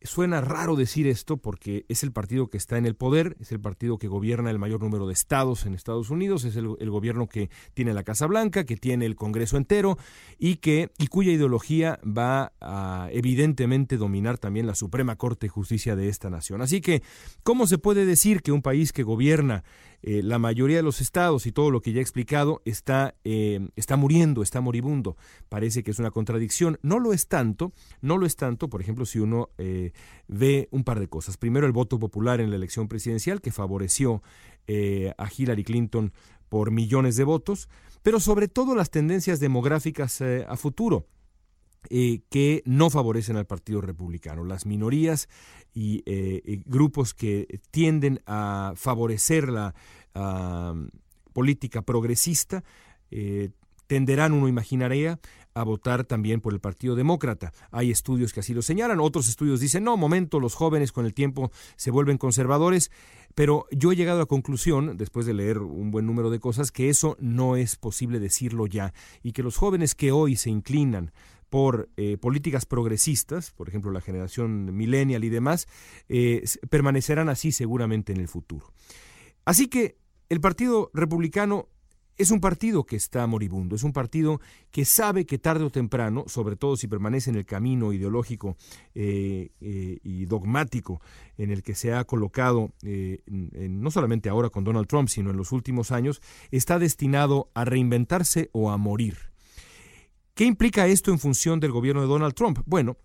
Suena 0.06 0.40
raro 0.40 0.76
decir 0.76 1.08
esto 1.08 1.38
porque 1.38 1.86
es 1.90 2.04
el 2.04 2.12
partido 2.12 2.48
que 2.48 2.58
está 2.58 2.78
en 2.78 2.86
el 2.86 2.96
poder, 2.96 3.36
es 3.40 3.52
el 3.52 3.60
partido 3.60 3.98
que 3.98 4.08
gobierna 4.08 4.52
el 4.52 4.60
mayor 4.60 4.82
número 4.82 5.08
de 5.08 5.14
estados 5.14 5.66
en 5.66 5.74
Estados 5.74 6.12
Unidos, 6.12 6.44
es 6.44 6.56
el, 6.56 6.90
gobierno 6.90 7.28
que 7.28 7.50
tiene 7.74 7.94
la 7.94 8.04
Casa 8.04 8.28
Blanca, 8.28 8.66
que 8.66 8.78
tiene 8.78 9.06
el 9.08 9.16
Congreso 9.16 9.58
entero 9.58 9.98
y, 10.38 10.58
que, 10.58 10.92
y 11.00 11.08
cuya 11.08 11.32
ideología 11.32 12.00
va 12.06 12.54
a 12.62 13.10
evidentemente 13.14 13.98
dominar 13.98 14.38
también 14.38 14.68
la 14.68 14.76
Suprema 14.76 15.16
Corte 15.16 15.48
de 15.48 15.50
Justicia 15.50 15.96
de 15.96 16.08
esta 16.08 16.30
nación. 16.30 16.62
Así 16.62 16.82
que, 16.82 17.02
¿cómo 17.42 17.66
se 17.66 17.80
puede 17.80 18.06
decir 18.06 18.44
que 18.44 18.52
un 18.52 18.62
país 18.62 18.94
que 18.94 19.02
gobierna 19.02 19.64
eh, 20.08 20.22
la 20.22 20.38
mayoría 20.38 20.78
de 20.78 20.84
los 20.84 21.02
estados 21.02 21.48
y 21.48 21.52
todo 21.52 21.72
lo 21.72 21.82
que 21.82 21.92
ya 21.92 21.98
he 21.98 22.02
explicado 22.04 22.62
está, 22.64 23.16
eh, 23.24 23.70
está 23.76 23.96
muriendo, 23.98 24.44
está 24.44 24.62
moribundo. 24.62 25.18
Parece 25.50 25.84
que 25.84 25.90
es 25.90 25.98
una 25.98 26.12
contradicción. 26.12 26.78
No 26.84 27.00
lo 27.00 27.12
es 27.12 27.28
tanto, 27.28 27.74
no 28.02 28.20
lo 28.20 28.28
es 28.28 28.36
tanto, 28.36 28.70
por 28.70 28.82
ejemplo, 28.82 29.08
si 29.08 29.18
uno 29.18 29.50
eh, 29.58 29.94
ve 30.28 30.68
un 30.70 30.84
par 30.84 31.00
de 31.00 31.08
cosas. 31.08 31.38
Primero, 31.38 31.66
el 31.66 31.72
voto 31.72 31.98
popular 31.98 32.40
en 32.40 32.52
la 32.52 32.56
elección 32.56 32.88
presidencial 32.88 33.42
que 33.42 33.52
favoreció 33.52 34.22
a 35.18 35.30
Hillary 35.36 35.64
Clinton 35.64 36.12
por 36.50 36.72
millones 36.72 37.16
de 37.18 37.24
votos, 37.24 37.70
pero 38.02 38.20
sobre 38.20 38.48
todo 38.48 38.74
las 38.74 38.90
tendencias 38.90 39.40
demográficas 39.40 40.22
a 40.22 40.56
futuro. 40.58 41.08
Eh, 41.90 42.22
que 42.30 42.62
no 42.66 42.90
favorecen 42.90 43.38
al 43.38 43.46
Partido 43.46 43.82
Republicano. 43.82 44.44
Las 44.44 44.66
minorías 44.66 45.28
y 45.74 46.04
eh, 46.06 46.62
grupos 46.66 47.14
que 47.14 47.60
tienden 47.72 48.22
a 48.26 48.74
favorecer 48.76 49.50
la 49.50 49.76
política 51.34 51.82
progresista 51.82 52.64
eh, 53.12 53.50
tenderán, 53.88 54.34
uno 54.34 54.48
imaginaría, 54.48 55.20
a 55.54 55.64
votar 55.64 56.04
también 56.04 56.42
por 56.42 56.54
el 56.54 56.60
Partido 56.60 56.96
Demócrata. 56.96 57.54
Hay 57.72 57.92
estudios 57.92 58.34
que 58.34 58.40
así 58.40 58.54
lo 58.54 58.62
señalan, 58.62 59.00
otros 59.00 59.28
estudios 59.28 59.60
dicen, 59.60 59.84
no, 59.84 59.96
momento, 59.96 60.40
los 60.40 60.56
jóvenes 60.56 60.92
con 60.92 61.06
el 61.06 61.14
tiempo 61.14 61.52
se 61.76 61.92
vuelven 61.92 62.18
conservadores, 62.18 62.92
pero 63.36 63.68
yo 63.72 63.92
he 63.92 63.96
llegado 63.96 64.18
a 64.18 64.22
la 64.24 64.26
conclusión, 64.26 64.98
después 64.98 65.26
de 65.26 65.34
leer 65.34 65.60
un 65.60 65.92
buen 65.92 66.06
número 66.06 66.30
de 66.30 66.40
cosas, 66.40 66.72
que 66.72 66.90
eso 66.90 67.16
no 67.20 67.56
es 67.56 67.76
posible 67.76 68.20
decirlo 68.20 68.66
ya, 68.68 68.94
y 69.24 69.32
que 69.32 69.44
los 69.44 69.58
jóvenes 69.58 69.96
que 69.96 70.12
hoy 70.12 70.36
se 70.36 70.50
inclinan 70.50 71.12
por 71.50 71.90
eh, 71.98 72.18
políticas 72.18 72.66
progresistas, 72.66 73.52
por 73.52 73.70
ejemplo 73.70 73.92
la 73.92 74.02
generación 74.02 74.76
millennial 74.76 75.24
y 75.24 75.30
demás, 75.30 75.68
eh, 76.10 76.44
permanecerán 76.70 77.30
así 77.30 77.52
seguramente 77.52 78.14
en 78.14 78.20
el 78.20 78.28
futuro. 78.28 78.72
Así 79.46 79.68
que 79.68 79.98
el 80.30 80.42
Partido 80.42 80.90
Republicano 80.94 81.70
es 82.18 82.32
un 82.32 82.40
partido 82.40 82.86
que 82.86 82.96
está 82.96 83.28
moribundo, 83.28 83.76
es 83.76 83.84
un 83.84 83.92
partido 83.92 84.40
que 84.72 84.86
sabe 84.86 85.26
que 85.26 85.38
tarde 85.38 85.66
o 85.66 85.70
temprano, 85.70 86.24
sobre 86.28 86.56
todo 86.56 86.78
si 86.78 86.88
permanece 86.88 87.30
en 87.30 87.36
el 87.36 87.46
camino 87.46 87.92
ideológico 87.92 88.56
eh, 88.94 89.50
y 89.60 90.26
dogmático 90.26 91.02
en 91.38 91.52
el 91.52 91.62
que 91.62 91.76
se 91.76 91.94
ha 91.94 92.06
colocado, 92.06 92.72
no 93.28 93.92
solamente 93.92 94.30
ahora 94.30 94.50
con 94.50 94.64
Donald 94.64 94.88
Trump, 94.88 95.10
sino 95.10 95.30
en 95.30 95.36
los 95.36 95.52
últimos 95.52 95.92
años, 95.92 96.22
está 96.52 96.80
destinado 96.80 97.50
a 97.54 97.66
reinventarse 97.66 98.50
o 98.54 98.72
a 98.72 98.78
morir. 98.78 99.35
¿Qué 100.36 100.44
implica 100.44 100.86
esto 100.86 101.12
en 101.12 101.20
función 101.20 101.62
del 101.62 101.72
gobierno 101.72 102.02
de 102.02 102.08
Donald 102.08 102.34
Trump? 102.34 102.60
Bueno, 102.66 102.98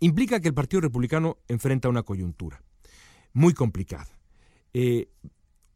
implica 0.00 0.40
que 0.40 0.48
el 0.48 0.54
Partido 0.54 0.80
Republicano 0.80 1.36
enfrenta 1.48 1.90
una 1.90 2.02
coyuntura 2.02 2.62
muy 3.34 3.52
complicada. 3.52 4.18
Eh, 4.72 5.10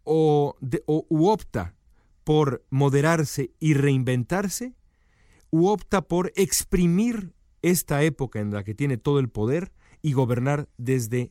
o, 0.05 0.57
opta 0.87 1.75
por 2.25 2.65
moderarse 2.71 3.53
y 3.61 3.75
reinventarse, 3.75 4.75
u 5.51 5.69
opta 5.69 6.01
por 6.01 6.33
exprimir 6.35 7.35
esta 7.61 8.03
época 8.03 8.41
en 8.41 8.51
la 8.51 8.65
que 8.65 8.75
tiene 8.75 8.97
todo 8.97 9.19
el 9.19 9.29
poder 9.29 9.73
y 10.01 10.15
gobernar 10.15 10.71
desde 10.79 11.31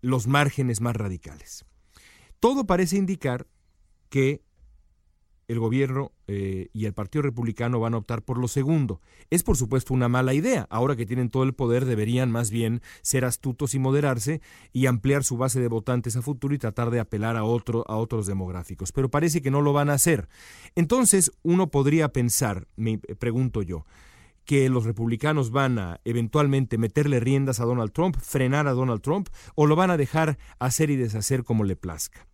los 0.00 0.28
márgenes 0.28 0.80
más 0.80 0.94
radicales. 0.94 1.64
Todo 2.38 2.66
parece 2.66 2.96
indicar 2.96 3.48
que 4.10 4.45
el 5.48 5.60
gobierno 5.60 6.12
eh, 6.26 6.68
y 6.72 6.86
el 6.86 6.92
Partido 6.92 7.22
Republicano 7.22 7.78
van 7.78 7.94
a 7.94 7.98
optar 7.98 8.22
por 8.22 8.38
lo 8.38 8.48
segundo. 8.48 9.00
Es 9.30 9.42
por 9.42 9.56
supuesto 9.56 9.94
una 9.94 10.08
mala 10.08 10.34
idea. 10.34 10.66
Ahora 10.70 10.96
que 10.96 11.06
tienen 11.06 11.30
todo 11.30 11.44
el 11.44 11.54
poder 11.54 11.84
deberían 11.84 12.30
más 12.30 12.50
bien 12.50 12.82
ser 13.02 13.24
astutos 13.24 13.74
y 13.74 13.78
moderarse 13.78 14.40
y 14.72 14.86
ampliar 14.86 15.24
su 15.24 15.36
base 15.36 15.60
de 15.60 15.68
votantes 15.68 16.16
a 16.16 16.22
futuro 16.22 16.54
y 16.54 16.58
tratar 16.58 16.90
de 16.90 17.00
apelar 17.00 17.36
a, 17.36 17.44
otro, 17.44 17.84
a 17.88 17.96
otros 17.96 18.26
demográficos. 18.26 18.92
Pero 18.92 19.10
parece 19.10 19.42
que 19.42 19.50
no 19.50 19.62
lo 19.62 19.72
van 19.72 19.90
a 19.90 19.94
hacer. 19.94 20.28
Entonces 20.74 21.32
uno 21.42 21.70
podría 21.70 22.08
pensar, 22.08 22.66
me 22.76 22.98
pregunto 22.98 23.62
yo, 23.62 23.84
que 24.44 24.68
los 24.68 24.84
republicanos 24.84 25.50
van 25.50 25.78
a 25.78 26.00
eventualmente 26.04 26.78
meterle 26.78 27.20
riendas 27.20 27.58
a 27.58 27.64
Donald 27.64 27.92
Trump, 27.92 28.16
frenar 28.16 28.68
a 28.68 28.72
Donald 28.72 29.02
Trump, 29.02 29.28
o 29.56 29.66
lo 29.66 29.74
van 29.74 29.90
a 29.90 29.96
dejar 29.96 30.38
hacer 30.60 30.90
y 30.90 30.96
deshacer 30.96 31.42
como 31.42 31.64
le 31.64 31.74
plazca. 31.74 32.26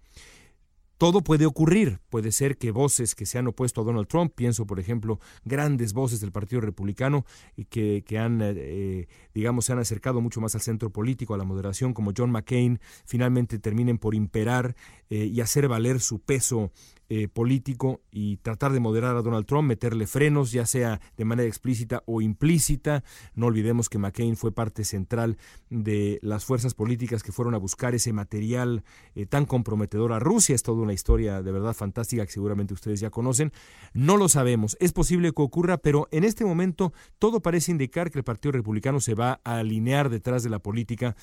Todo 1.03 1.21
puede 1.21 1.47
ocurrir. 1.47 1.99
Puede 2.11 2.31
ser 2.31 2.59
que 2.59 2.71
voces 2.71 3.17
que 3.17 3.27
se 3.27 3.37
han 3.37 3.49
opuesto 3.49 3.81
a 3.81 3.85
Donald 3.85 4.07
Trump, 4.07 4.35
pienso 4.37 4.69
por 4.69 4.79
ejemplo, 4.79 5.19
grandes 5.45 5.95
voces 5.95 6.21
del 6.21 6.31
Partido 6.31 6.61
Republicano 6.61 7.27
que, 7.71 8.05
que 8.07 8.19
han, 8.21 8.39
eh, 8.41 9.09
digamos, 9.35 9.65
se 9.65 9.73
han 9.73 9.81
acercado 9.81 10.21
mucho 10.21 10.41
más 10.41 10.55
al 10.55 10.61
centro 10.61 10.91
político, 10.91 11.35
a 11.35 11.39
la 11.39 11.43
moderación, 11.43 11.93
como 11.93 12.13
John 12.17 12.31
McCain, 12.31 12.79
finalmente 13.05 13.59
terminen 13.59 13.99
por 13.99 14.15
imperar 14.15 14.77
eh, 15.11 15.25
y 15.25 15.41
hacer 15.41 15.67
valer 15.67 15.99
su 15.99 16.21
peso 16.21 16.71
eh, 17.15 17.29
político 17.29 18.01
y 18.11 18.39
tratar 18.39 18.73
de 18.73 18.81
moderar 18.81 19.17
a 19.17 19.21
Donald 19.21 19.45
Trump, 19.45 19.69
meterle 19.69 20.07
frenos, 20.07 20.51
ya 20.51 20.65
sea 20.65 20.99
de 21.19 21.27
manera 21.27 21.47
explícita 21.47 22.03
o 22.07 22.23
implícita. 22.23 23.05
No 23.35 23.49
olvidemos 23.49 23.91
que 23.91 23.99
McCain 23.99 24.35
fue 24.35 24.51
parte 24.51 24.83
central 24.83 25.37
de 25.69 26.19
las 26.23 26.47
fuerzas 26.47 26.73
políticas 26.73 27.23
que 27.23 27.31
fueron 27.31 27.55
a 27.55 27.59
buscar 27.59 27.95
ese 27.95 28.15
material 28.15 28.83
eh, 29.15 29.27
tan 29.27 29.45
comprometedor 29.45 30.15
a 30.15 30.21
Rusia. 30.21 30.55
Es 30.55 30.63
toda 30.63 30.81
una 30.81 30.95
historia 30.95 31.43
de 31.43 31.53
verdad 31.53 31.75
fantástica 31.75 32.25
que 32.25 32.33
seguramente 32.33 32.73
ustedes 32.73 32.99
ya 33.01 33.11
conocen. 33.11 33.53
No 33.93 34.17
lo 34.17 34.31
sabemos. 34.31 34.79
Es 34.81 34.93
posible 34.93 35.33
que 35.33 35.43
ocurra, 35.43 35.77
pero 35.77 36.09
en 36.13 36.25
este 36.25 36.47
momento 36.47 36.95
todo 37.19 37.43
parece 37.43 37.73
indicar 37.73 38.11
que 38.11 38.21
el 38.21 38.25
Partido 38.25 38.53
Republicano 38.53 39.01
se 39.01 39.15
va 39.15 39.39
a 39.45 39.59
alinear 39.59 40.09
detrás 40.09 40.45
de 40.45 40.49
la 40.49 40.61
política 40.61 41.15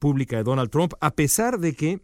pública 0.00 0.36
de 0.36 0.42
Donald 0.42 0.68
Trump, 0.68 0.92
a 1.00 1.12
pesar 1.12 1.60
de 1.60 1.72
que 1.72 2.02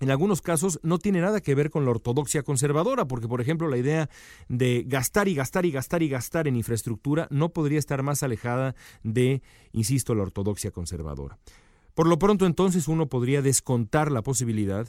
en 0.00 0.10
algunos 0.10 0.42
casos 0.42 0.78
no 0.82 0.98
tiene 0.98 1.20
nada 1.20 1.40
que 1.40 1.54
ver 1.54 1.70
con 1.70 1.84
la 1.84 1.90
ortodoxia 1.90 2.42
conservadora, 2.42 3.06
porque 3.06 3.28
por 3.28 3.40
ejemplo 3.40 3.68
la 3.68 3.78
idea 3.78 4.10
de 4.48 4.84
gastar 4.86 5.28
y 5.28 5.34
gastar 5.34 5.64
y 5.64 5.70
gastar 5.70 6.02
y 6.02 6.08
gastar 6.08 6.48
en 6.48 6.56
infraestructura 6.56 7.28
no 7.30 7.50
podría 7.50 7.78
estar 7.78 8.02
más 8.02 8.22
alejada 8.22 8.74
de, 9.02 9.42
insisto, 9.72 10.14
la 10.14 10.22
ortodoxia 10.22 10.70
conservadora. 10.70 11.38
Por 11.94 12.06
lo 12.06 12.18
pronto 12.18 12.44
entonces 12.44 12.88
uno 12.88 13.08
podría 13.08 13.40
descontar 13.40 14.12
la 14.12 14.22
posibilidad 14.22 14.86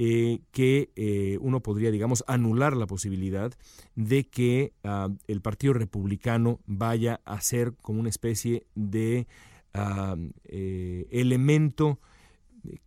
eh, 0.00 0.42
que 0.52 0.90
eh, 0.94 1.38
uno 1.40 1.60
podría, 1.60 1.90
digamos, 1.90 2.22
anular 2.28 2.76
la 2.76 2.86
posibilidad 2.86 3.52
de 3.96 4.28
que 4.28 4.72
ah, 4.84 5.08
el 5.26 5.40
Partido 5.40 5.72
Republicano 5.72 6.60
vaya 6.66 7.20
a 7.24 7.40
ser 7.40 7.74
como 7.82 7.98
una 7.98 8.08
especie 8.08 8.64
de 8.76 9.26
ah, 9.74 10.14
eh, 10.44 11.06
elemento 11.10 11.98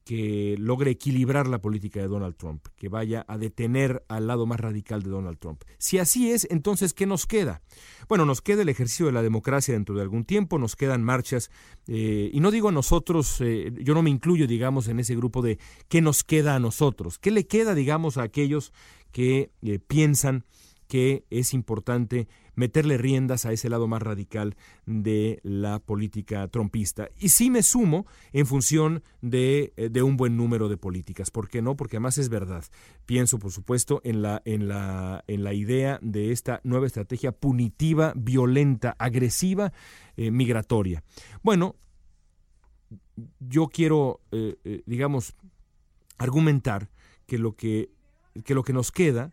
que 0.04 0.56
logre 0.58 0.92
equilibrar 0.92 1.48
la 1.48 1.62
política 1.62 2.00
de 2.00 2.08
Donald 2.08 2.36
Trump, 2.36 2.66
que 2.76 2.90
vaya 2.90 3.26
a 3.28 3.38
detener 3.38 4.04
al 4.08 4.28
lado 4.28 4.46
más 4.46 4.60
radical 4.60 5.04
de 5.04 5.10
Donald 5.10 5.40
Trump. 5.40 5.64
Si 5.78 5.98
así 5.98 6.32
es, 6.32 6.48
entonces, 6.50 6.94
¿qué 6.94 7.06
nos 7.06 7.26
queda? 7.26 7.62
Bueno, 8.08 8.26
nos 8.26 8.42
queda 8.42 8.62
el 8.62 8.70
ejercicio 8.70 9.06
de 9.06 9.12
la 9.12 9.22
democracia 9.22 9.74
dentro 9.74 9.96
de 9.96 10.02
algún 10.02 10.26
tiempo, 10.26 10.58
nos 10.58 10.76
quedan 10.76 11.04
marchas, 11.04 11.50
eh, 11.88 12.30
y 12.34 12.40
no 12.40 12.52
digo 12.52 12.70
a 12.70 12.72
nosotros, 12.74 13.40
eh, 13.42 13.72
yo 13.82 13.94
no 13.94 14.04
me 14.04 14.10
incluyo, 14.10 14.48
digamos, 14.48 14.88
en 14.88 15.00
ese 15.00 15.16
grupo 15.16 15.42
de 15.42 15.60
qué 15.88 16.02
nos 16.02 16.24
queda 16.24 16.56
a 16.56 16.60
nosotros, 16.60 17.20
qué 17.20 17.32
le 17.32 17.48
queda, 17.48 17.76
digamos, 17.76 18.18
a 18.18 18.24
aquellos 18.24 18.74
que 19.12 19.52
eh, 19.62 19.80
piensan 19.80 20.46
que 20.92 21.24
es 21.30 21.54
importante 21.54 22.28
meterle 22.54 22.98
riendas 22.98 23.46
a 23.46 23.54
ese 23.54 23.70
lado 23.70 23.88
más 23.88 24.02
radical 24.02 24.58
de 24.86 25.40
la 25.42 25.80
política 25.80 26.46
trompista. 26.50 27.08
Y 27.18 27.30
sí 27.30 27.50
me 27.50 27.64
sumo 27.64 28.06
en 28.34 28.46
función 28.46 29.02
de, 29.22 29.72
eh, 29.78 29.88
de, 29.88 30.04
un 30.04 30.18
buen 30.18 30.36
número 30.36 30.68
de 30.68 30.76
políticas. 30.76 31.32
¿Por 31.32 31.48
qué 31.48 31.62
no? 31.62 31.78
Porque 31.78 31.96
además 31.96 32.18
es 32.18 32.28
verdad. 32.28 32.66
Pienso, 33.06 33.40
por 33.40 33.54
supuesto, 33.54 34.02
en 34.04 34.22
la, 34.22 34.42
en 34.44 34.68
la, 34.68 35.24
en 35.28 35.46
la 35.46 35.54
idea 35.54 35.98
de 36.02 36.34
esta 36.34 36.60
nueva 36.66 36.88
estrategia 36.88 37.32
punitiva, 37.32 38.12
violenta, 38.18 38.94
agresiva, 39.00 39.72
eh, 40.18 40.30
migratoria. 40.30 41.06
Bueno, 41.42 41.78
yo 43.40 43.70
quiero, 43.70 44.20
eh, 44.34 44.84
digamos, 44.86 45.38
argumentar 46.18 46.90
que 47.28 47.38
lo 47.38 47.56
que, 47.56 47.92
que 48.44 48.56
lo 48.56 48.64
que 48.64 48.74
nos 48.74 48.92
queda 48.92 49.32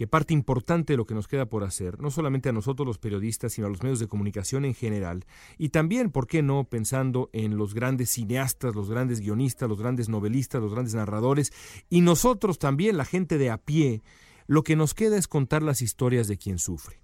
que 0.00 0.06
parte 0.06 0.32
importante 0.32 0.94
de 0.94 0.96
lo 0.96 1.04
que 1.04 1.12
nos 1.12 1.28
queda 1.28 1.44
por 1.44 1.62
hacer, 1.62 2.00
no 2.00 2.10
solamente 2.10 2.48
a 2.48 2.52
nosotros 2.52 2.86
los 2.86 2.96
periodistas, 2.96 3.52
sino 3.52 3.66
a 3.66 3.68
los 3.68 3.82
medios 3.82 3.98
de 3.98 4.06
comunicación 4.06 4.64
en 4.64 4.72
general, 4.72 5.26
y 5.58 5.68
también, 5.68 6.10
¿por 6.10 6.26
qué 6.26 6.40
no?, 6.40 6.64
pensando 6.64 7.28
en 7.34 7.58
los 7.58 7.74
grandes 7.74 8.08
cineastas, 8.08 8.74
los 8.74 8.88
grandes 8.88 9.20
guionistas, 9.20 9.68
los 9.68 9.78
grandes 9.78 10.08
novelistas, 10.08 10.62
los 10.62 10.72
grandes 10.72 10.94
narradores, 10.94 11.52
y 11.90 12.00
nosotros 12.00 12.58
también, 12.58 12.96
la 12.96 13.04
gente 13.04 13.36
de 13.36 13.50
a 13.50 13.58
pie, 13.58 14.02
lo 14.46 14.62
que 14.62 14.74
nos 14.74 14.94
queda 14.94 15.18
es 15.18 15.28
contar 15.28 15.62
las 15.62 15.82
historias 15.82 16.28
de 16.28 16.38
quien 16.38 16.58
sufre. 16.58 17.02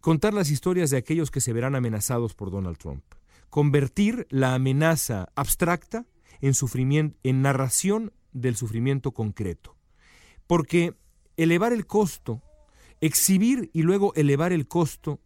Contar 0.00 0.34
las 0.34 0.52
historias 0.52 0.90
de 0.90 0.98
aquellos 0.98 1.32
que 1.32 1.40
se 1.40 1.52
verán 1.52 1.74
amenazados 1.74 2.34
por 2.34 2.52
Donald 2.52 2.78
Trump. 2.78 3.02
Convertir 3.50 4.28
la 4.30 4.54
amenaza 4.54 5.30
abstracta 5.34 6.06
en, 6.40 6.54
sufrimiento, 6.54 7.18
en 7.24 7.42
narración 7.42 8.12
del 8.30 8.54
sufrimiento 8.54 9.10
concreto. 9.10 9.74
Porque 10.46 10.94
elevar 11.36 11.72
el 11.72 11.86
costo, 11.86 12.42
exhibir 13.00 13.70
y 13.72 13.82
luego 13.82 14.14
elevar 14.14 14.52
el 14.52 14.66
costo 14.66 15.20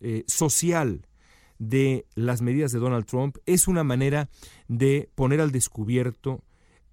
eh, 0.00 0.24
social 0.26 1.06
de 1.58 2.06
las 2.14 2.42
medidas 2.42 2.72
de 2.72 2.78
Donald 2.78 3.06
Trump 3.06 3.38
es 3.46 3.66
una 3.66 3.82
manera 3.82 4.28
de 4.68 5.08
poner 5.14 5.40
al 5.40 5.52
descubierto 5.52 6.42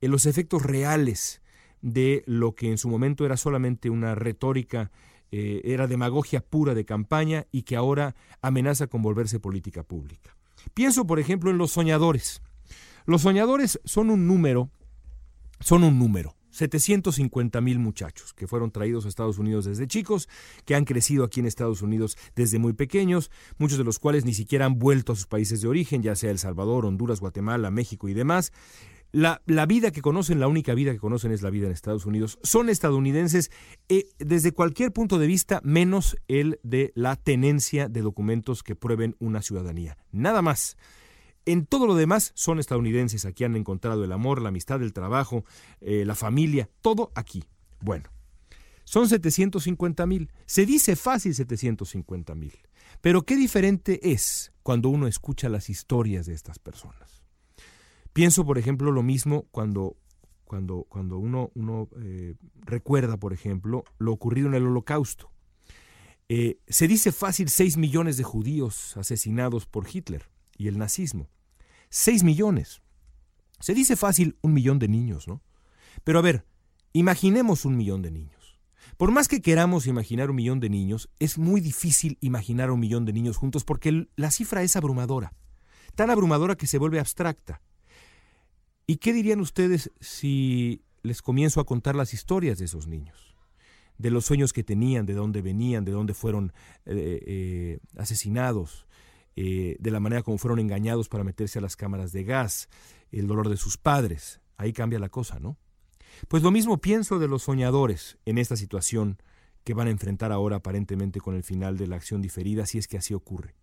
eh, 0.01 0.07
los 0.07 0.25
efectos 0.25 0.63
reales 0.63 1.41
de 1.81 2.23
lo 2.25 2.55
que 2.55 2.69
en 2.69 2.77
su 2.77 2.87
momento 2.87 3.25
era 3.25 3.35
solamente 3.35 3.89
una 3.89 4.15
retórica, 4.15 4.89
eh, 5.31 5.61
era 5.65 5.87
demagogia 5.87 6.41
pura 6.41 6.73
de 6.73 6.85
campaña 6.85 7.45
y 7.51 7.63
que 7.63 7.75
ahora 7.75 8.15
amenaza 8.41 8.87
con 8.87 9.01
volverse 9.01 9.39
política 9.39 9.83
pública. 9.83 10.35
Pienso, 10.73 11.05
por 11.05 11.19
ejemplo, 11.19 11.51
en 11.51 11.57
los 11.57 11.71
soñadores. 11.71 12.41
Los 13.05 13.23
soñadores 13.23 13.81
son 13.83 14.09
un 14.09 14.27
número, 14.27 14.69
son 15.59 15.83
un 15.83 15.99
número. 15.99 16.35
750 16.53 17.59
mil 17.61 17.79
muchachos 17.79 18.33
que 18.33 18.47
fueron 18.47 18.71
traídos 18.71 19.05
a 19.05 19.09
Estados 19.09 19.37
Unidos 19.37 19.65
desde 19.65 19.87
chicos, 19.87 20.29
que 20.65 20.75
han 20.75 20.85
crecido 20.85 21.23
aquí 21.23 21.39
en 21.39 21.47
Estados 21.47 21.81
Unidos 21.81 22.17
desde 22.35 22.59
muy 22.59 22.73
pequeños, 22.73 23.31
muchos 23.57 23.77
de 23.77 23.83
los 23.83 23.99
cuales 23.99 24.25
ni 24.25 24.33
siquiera 24.33 24.65
han 24.65 24.79
vuelto 24.79 25.13
a 25.13 25.15
sus 25.15 25.27
países 25.27 25.61
de 25.61 25.67
origen, 25.67 26.03
ya 26.03 26.15
sea 26.15 26.31
El 26.31 26.39
Salvador, 26.39 26.85
Honduras, 26.85 27.19
Guatemala, 27.19 27.71
México 27.71 28.07
y 28.07 28.13
demás. 28.13 28.51
La, 29.13 29.39
vida 29.67 29.91
que 29.91 30.01
conocen, 30.01 30.39
la 30.39 30.47
única 30.47 30.73
vida 30.73 30.91
que 30.91 30.97
conocen 30.97 31.31
es 31.31 31.43
la 31.43 31.51
vida 31.51 31.67
en 31.67 31.71
Estados 31.71 32.07
Unidos. 32.07 32.39
Son 32.41 32.67
estadounidenses 32.67 33.51
eh, 33.87 34.05
desde 34.17 34.53
cualquier 34.53 34.91
punto 34.91 35.19
de 35.19 35.27
vista, 35.27 35.61
menos 35.63 36.17
el 36.27 36.59
de 36.63 36.91
la 36.95 37.15
tenencia 37.15 37.89
de 37.89 38.01
documentos 38.01 38.63
que 38.63 38.75
prueben 38.75 39.15
una 39.19 39.43
ciudadanía. 39.43 39.97
Nada 40.11 40.41
más. 40.41 40.77
En 41.45 41.65
todo 41.65 41.87
lo 41.87 41.95
demás 41.95 42.31
son 42.35 42.59
estadounidenses. 42.59 43.25
Aquí 43.25 43.43
han 43.43 43.55
encontrado 43.55 44.03
el 44.03 44.11
amor, 44.11 44.41
la 44.41 44.49
amistad, 44.49 44.81
el 44.81 44.93
trabajo, 44.93 45.43
eh, 45.81 46.05
la 46.05 46.15
familia, 46.15 46.69
todo 46.81 47.11
aquí. 47.15 47.43
Bueno, 47.81 48.09
son 48.85 49.09
750 49.09 50.05
mil. 50.05 50.31
Se 50.45 50.65
dice 50.65 50.95
fácil 50.95 51.35
750 51.35 52.35
mil. 52.35 52.53
Pero 53.01 53.23
qué 53.23 53.35
diferente 53.35 54.11
es 54.11 54.53
cuando 54.63 54.87
uno 54.87 55.07
escucha 55.07 55.49
las 55.49 55.69
historias 55.69 56.25
de 56.25 56.33
estas 56.33 56.59
personas. 56.59 57.23
Pienso, 58.13 58.45
por 58.45 58.57
ejemplo, 58.57 58.91
lo 58.91 59.03
mismo 59.03 59.47
cuando, 59.51 59.97
cuando, 60.45 60.85
cuando 60.87 61.17
uno, 61.17 61.51
uno 61.55 61.89
eh, 62.01 62.35
recuerda, 62.61 63.17
por 63.17 63.33
ejemplo, 63.33 63.83
lo 63.97 64.13
ocurrido 64.13 64.47
en 64.47 64.53
el 64.53 64.67
holocausto. 64.67 65.29
Eh, 66.29 66.59
se 66.67 66.87
dice 66.87 67.11
fácil 67.11 67.49
6 67.49 67.75
millones 67.75 68.15
de 68.15 68.23
judíos 68.23 68.95
asesinados 68.95 69.65
por 69.65 69.85
Hitler 69.91 70.32
y 70.63 70.67
el 70.69 70.77
nazismo. 70.77 71.29
Seis 71.89 72.23
millones. 72.23 72.81
Se 73.59 73.73
dice 73.73 73.95
fácil 73.95 74.37
un 74.41 74.53
millón 74.53 74.79
de 74.79 74.87
niños, 74.87 75.27
¿no? 75.27 75.41
Pero 76.03 76.19
a 76.19 76.21
ver, 76.21 76.45
imaginemos 76.93 77.65
un 77.65 77.75
millón 77.75 78.01
de 78.01 78.11
niños. 78.11 78.59
Por 78.97 79.11
más 79.11 79.27
que 79.27 79.41
queramos 79.41 79.87
imaginar 79.87 80.29
un 80.29 80.37
millón 80.37 80.59
de 80.61 80.69
niños, 80.69 81.09
es 81.19 81.37
muy 81.37 81.59
difícil 81.59 82.17
imaginar 82.21 82.71
un 82.71 82.79
millón 82.79 83.05
de 83.05 83.13
niños 83.13 83.37
juntos 83.37 83.65
porque 83.65 84.07
la 84.15 84.31
cifra 84.31 84.63
es 84.63 84.75
abrumadora. 84.75 85.33
Tan 85.95 86.09
abrumadora 86.09 86.55
que 86.55 86.67
se 86.67 86.77
vuelve 86.77 86.99
abstracta. 86.99 87.61
¿Y 88.87 88.97
qué 88.97 89.11
dirían 89.11 89.41
ustedes 89.41 89.91
si 89.99 90.83
les 91.01 91.21
comienzo 91.21 91.59
a 91.59 91.65
contar 91.65 91.95
las 91.95 92.13
historias 92.13 92.57
de 92.57 92.65
esos 92.65 92.87
niños? 92.87 93.35
De 93.97 94.11
los 94.11 94.25
sueños 94.25 94.53
que 94.53 94.63
tenían, 94.63 95.05
de 95.05 95.13
dónde 95.13 95.41
venían, 95.41 95.83
de 95.83 95.91
dónde 95.91 96.13
fueron 96.13 96.53
eh, 96.85 97.19
eh, 97.25 97.79
asesinados, 97.97 98.87
eh, 99.35 99.77
de 99.79 99.91
la 99.91 99.99
manera 99.99 100.23
como 100.23 100.37
fueron 100.37 100.59
engañados 100.59 101.09
para 101.09 101.23
meterse 101.23 101.59
a 101.59 101.61
las 101.61 101.75
cámaras 101.75 102.11
de 102.11 102.23
gas, 102.23 102.69
el 103.11 103.27
dolor 103.27 103.49
de 103.49 103.57
sus 103.57 103.77
padres. 103.77 104.41
Ahí 104.57 104.73
cambia 104.73 104.99
la 104.99 105.09
cosa, 105.09 105.39
¿no? 105.39 105.57
Pues 106.27 106.43
lo 106.43 106.51
mismo 106.51 106.79
pienso 106.79 107.19
de 107.19 107.27
los 107.27 107.43
soñadores 107.43 108.17
en 108.25 108.37
esta 108.37 108.55
situación 108.55 109.17
que 109.63 109.73
van 109.73 109.87
a 109.87 109.91
enfrentar 109.91 110.31
ahora 110.31 110.57
aparentemente 110.57 111.19
con 111.19 111.35
el 111.35 111.43
final 111.43 111.77
de 111.77 111.87
la 111.87 111.95
acción 111.95 112.21
diferida, 112.21 112.65
si 112.65 112.77
es 112.77 112.87
que 112.87 112.97
así 112.97 113.13
ocurre. 113.13 113.55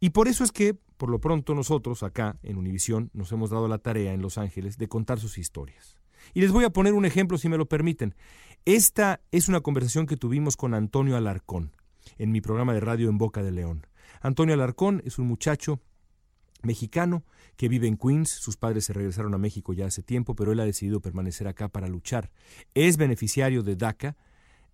Y 0.00 0.10
por 0.10 0.28
eso 0.28 0.44
es 0.44 0.52
que, 0.52 0.74
por 0.74 1.10
lo 1.10 1.20
pronto, 1.20 1.54
nosotros 1.54 2.02
acá 2.02 2.38
en 2.42 2.56
Univisión 2.56 3.10
nos 3.12 3.32
hemos 3.32 3.50
dado 3.50 3.68
la 3.68 3.78
tarea 3.78 4.12
en 4.12 4.22
Los 4.22 4.38
Ángeles 4.38 4.78
de 4.78 4.88
contar 4.88 5.18
sus 5.18 5.38
historias. 5.38 5.96
Y 6.32 6.40
les 6.40 6.52
voy 6.52 6.64
a 6.64 6.70
poner 6.70 6.94
un 6.94 7.04
ejemplo, 7.04 7.38
si 7.38 7.48
me 7.48 7.58
lo 7.58 7.66
permiten. 7.66 8.14
Esta 8.64 9.20
es 9.30 9.48
una 9.48 9.60
conversación 9.60 10.06
que 10.06 10.16
tuvimos 10.16 10.56
con 10.56 10.74
Antonio 10.74 11.16
Alarcón 11.16 11.72
en 12.18 12.32
mi 12.32 12.40
programa 12.40 12.74
de 12.74 12.80
radio 12.80 13.08
en 13.08 13.18
Boca 13.18 13.42
de 13.42 13.50
León. 13.50 13.86
Antonio 14.24 14.54
Alarcón 14.54 15.02
es 15.04 15.18
un 15.18 15.26
muchacho 15.26 15.82
mexicano 16.62 17.24
que 17.58 17.68
vive 17.68 17.88
en 17.88 17.98
Queens. 17.98 18.30
Sus 18.30 18.56
padres 18.56 18.86
se 18.86 18.94
regresaron 18.94 19.34
a 19.34 19.38
México 19.38 19.74
ya 19.74 19.84
hace 19.84 20.02
tiempo, 20.02 20.34
pero 20.34 20.52
él 20.52 20.60
ha 20.60 20.64
decidido 20.64 21.00
permanecer 21.00 21.46
acá 21.46 21.68
para 21.68 21.88
luchar. 21.88 22.30
Es 22.72 22.96
beneficiario 22.96 23.62
de 23.62 23.76
DACA 23.76 24.16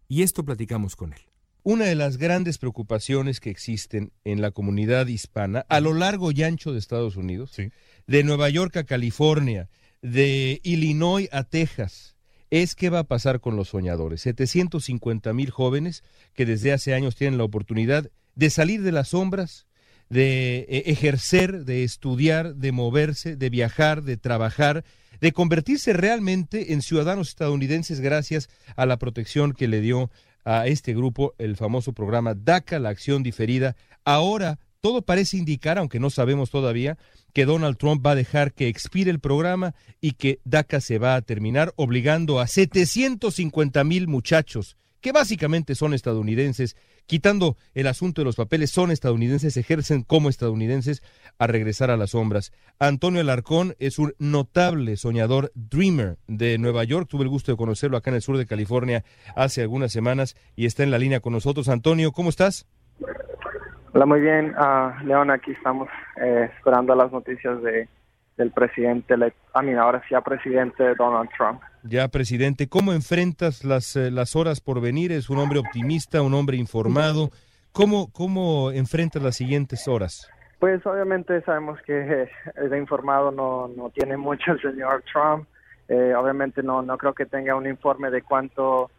y 0.06 0.22
esto 0.22 0.44
platicamos 0.44 0.94
con 0.94 1.14
él. 1.14 1.18
Una 1.64 1.86
de 1.86 1.96
las 1.96 2.16
grandes 2.16 2.58
preocupaciones 2.58 3.40
que 3.40 3.50
existen 3.50 4.12
en 4.22 4.40
la 4.40 4.52
comunidad 4.52 5.08
hispana 5.08 5.66
a 5.68 5.80
lo 5.80 5.94
largo 5.94 6.30
y 6.30 6.44
ancho 6.44 6.72
de 6.72 6.78
Estados 6.78 7.16
Unidos, 7.16 7.56
de 8.06 8.22
Nueva 8.22 8.50
York 8.50 8.76
a 8.76 8.84
California, 8.84 9.68
de 10.00 10.60
Illinois 10.62 11.28
a 11.32 11.42
Texas, 11.42 12.14
es 12.50 12.76
qué 12.76 12.88
va 12.88 13.00
a 13.00 13.04
pasar 13.08 13.40
con 13.40 13.56
los 13.56 13.70
soñadores. 13.70 14.20
750 14.20 15.32
mil 15.32 15.50
jóvenes 15.50 16.04
que 16.34 16.46
desde 16.46 16.72
hace 16.72 16.94
años 16.94 17.16
tienen 17.16 17.36
la 17.36 17.44
oportunidad 17.44 18.12
de 18.40 18.48
salir 18.48 18.80
de 18.80 18.90
las 18.90 19.08
sombras, 19.08 19.66
de 20.08 20.60
eh, 20.60 20.84
ejercer, 20.86 21.66
de 21.66 21.84
estudiar, 21.84 22.54
de 22.54 22.72
moverse, 22.72 23.36
de 23.36 23.50
viajar, 23.50 24.02
de 24.02 24.16
trabajar, 24.16 24.82
de 25.20 25.32
convertirse 25.32 25.92
realmente 25.92 26.72
en 26.72 26.80
ciudadanos 26.80 27.28
estadounidenses 27.28 28.00
gracias 28.00 28.48
a 28.76 28.86
la 28.86 28.96
protección 28.96 29.52
que 29.52 29.68
le 29.68 29.82
dio 29.82 30.10
a 30.46 30.66
este 30.66 30.94
grupo 30.94 31.34
el 31.36 31.54
famoso 31.54 31.92
programa 31.92 32.32
DACA, 32.32 32.78
la 32.78 32.88
acción 32.88 33.22
diferida. 33.22 33.76
Ahora 34.06 34.58
todo 34.80 35.02
parece 35.02 35.36
indicar, 35.36 35.76
aunque 35.76 36.00
no 36.00 36.08
sabemos 36.08 36.48
todavía, 36.48 36.96
que 37.34 37.44
Donald 37.44 37.76
Trump 37.76 38.04
va 38.04 38.12
a 38.12 38.22
dejar 38.22 38.54
que 38.54 38.68
expire 38.68 39.10
el 39.10 39.20
programa 39.20 39.74
y 40.00 40.12
que 40.12 40.40
DACA 40.44 40.80
se 40.80 40.98
va 40.98 41.14
a 41.14 41.20
terminar 41.20 41.74
obligando 41.76 42.40
a 42.40 42.46
750 42.46 43.84
mil 43.84 44.08
muchachos, 44.08 44.78
que 45.00 45.12
básicamente 45.12 45.74
son 45.74 45.94
estadounidenses, 45.94 46.76
quitando 47.06 47.56
el 47.74 47.86
asunto 47.86 48.20
de 48.20 48.26
los 48.26 48.36
papeles, 48.36 48.70
son 48.70 48.90
estadounidenses, 48.90 49.56
ejercen 49.56 50.02
como 50.02 50.28
estadounidenses 50.28 51.02
a 51.38 51.46
regresar 51.46 51.90
a 51.90 51.96
las 51.96 52.10
sombras. 52.10 52.52
Antonio 52.78 53.20
Alarcón 53.20 53.74
es 53.78 53.98
un 53.98 54.14
notable 54.18 54.96
soñador 54.96 55.50
dreamer 55.54 56.18
de 56.26 56.58
Nueva 56.58 56.84
York. 56.84 57.08
Tuve 57.08 57.24
el 57.24 57.28
gusto 57.28 57.52
de 57.52 57.58
conocerlo 57.58 57.96
acá 57.96 58.10
en 58.10 58.16
el 58.16 58.22
sur 58.22 58.36
de 58.36 58.46
California 58.46 59.04
hace 59.36 59.62
algunas 59.62 59.92
semanas 59.92 60.36
y 60.56 60.66
está 60.66 60.82
en 60.82 60.90
la 60.90 60.98
línea 60.98 61.20
con 61.20 61.32
nosotros. 61.32 61.68
Antonio, 61.68 62.12
¿cómo 62.12 62.28
estás? 62.28 62.66
Hola, 63.92 64.06
muy 64.06 64.20
bien. 64.20 64.54
Uh, 64.56 65.04
León, 65.04 65.30
aquí 65.30 65.50
estamos 65.50 65.88
eh, 66.22 66.48
esperando 66.56 66.94
las 66.94 67.10
noticias 67.10 67.60
de, 67.62 67.88
del 68.36 68.52
presidente, 68.52 69.14
a 69.52 69.62
mí 69.62 69.74
ahora 69.74 70.02
sí, 70.08 70.14
a 70.14 70.20
presidente 70.20 70.94
Donald 70.94 71.28
Trump. 71.36 71.60
Ya, 71.82 72.08
presidente, 72.08 72.68
¿cómo 72.68 72.92
enfrentas 72.92 73.64
las, 73.64 73.96
eh, 73.96 74.10
las 74.10 74.36
horas 74.36 74.60
por 74.60 74.80
venir? 74.80 75.12
Es 75.12 75.30
un 75.30 75.38
hombre 75.38 75.58
optimista, 75.58 76.22
un 76.22 76.34
hombre 76.34 76.56
informado. 76.56 77.30
¿Cómo, 77.72 78.12
¿Cómo 78.12 78.70
enfrentas 78.70 79.22
las 79.22 79.36
siguientes 79.36 79.88
horas? 79.88 80.28
Pues 80.58 80.84
obviamente 80.84 81.40
sabemos 81.42 81.80
que 81.86 81.92
de 81.92 82.78
informado 82.78 83.30
no, 83.30 83.68
no 83.68 83.88
tiene 83.90 84.16
mucho 84.16 84.52
el 84.52 84.60
señor 84.60 85.02
Trump. 85.10 85.46
Eh, 85.88 86.14
obviamente 86.14 86.62
no, 86.62 86.82
no 86.82 86.98
creo 86.98 87.14
que 87.14 87.26
tenga 87.26 87.56
un 87.56 87.66
informe 87.66 88.10
de 88.10 88.22
cuánto 88.22 88.90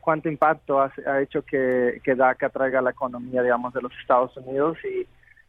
cuánto 0.00 0.28
impacto 0.28 0.80
ha, 0.80 0.92
hecho 1.22 1.42
que, 1.42 2.00
que, 2.04 2.14
DACA 2.14 2.50
traiga 2.50 2.82
la 2.82 2.90
economía, 2.90 3.42
digamos, 3.42 3.72
de 3.72 3.80
los 3.80 3.92
Estados 3.98 4.36
Unidos 4.36 4.76
y, 4.84 5.06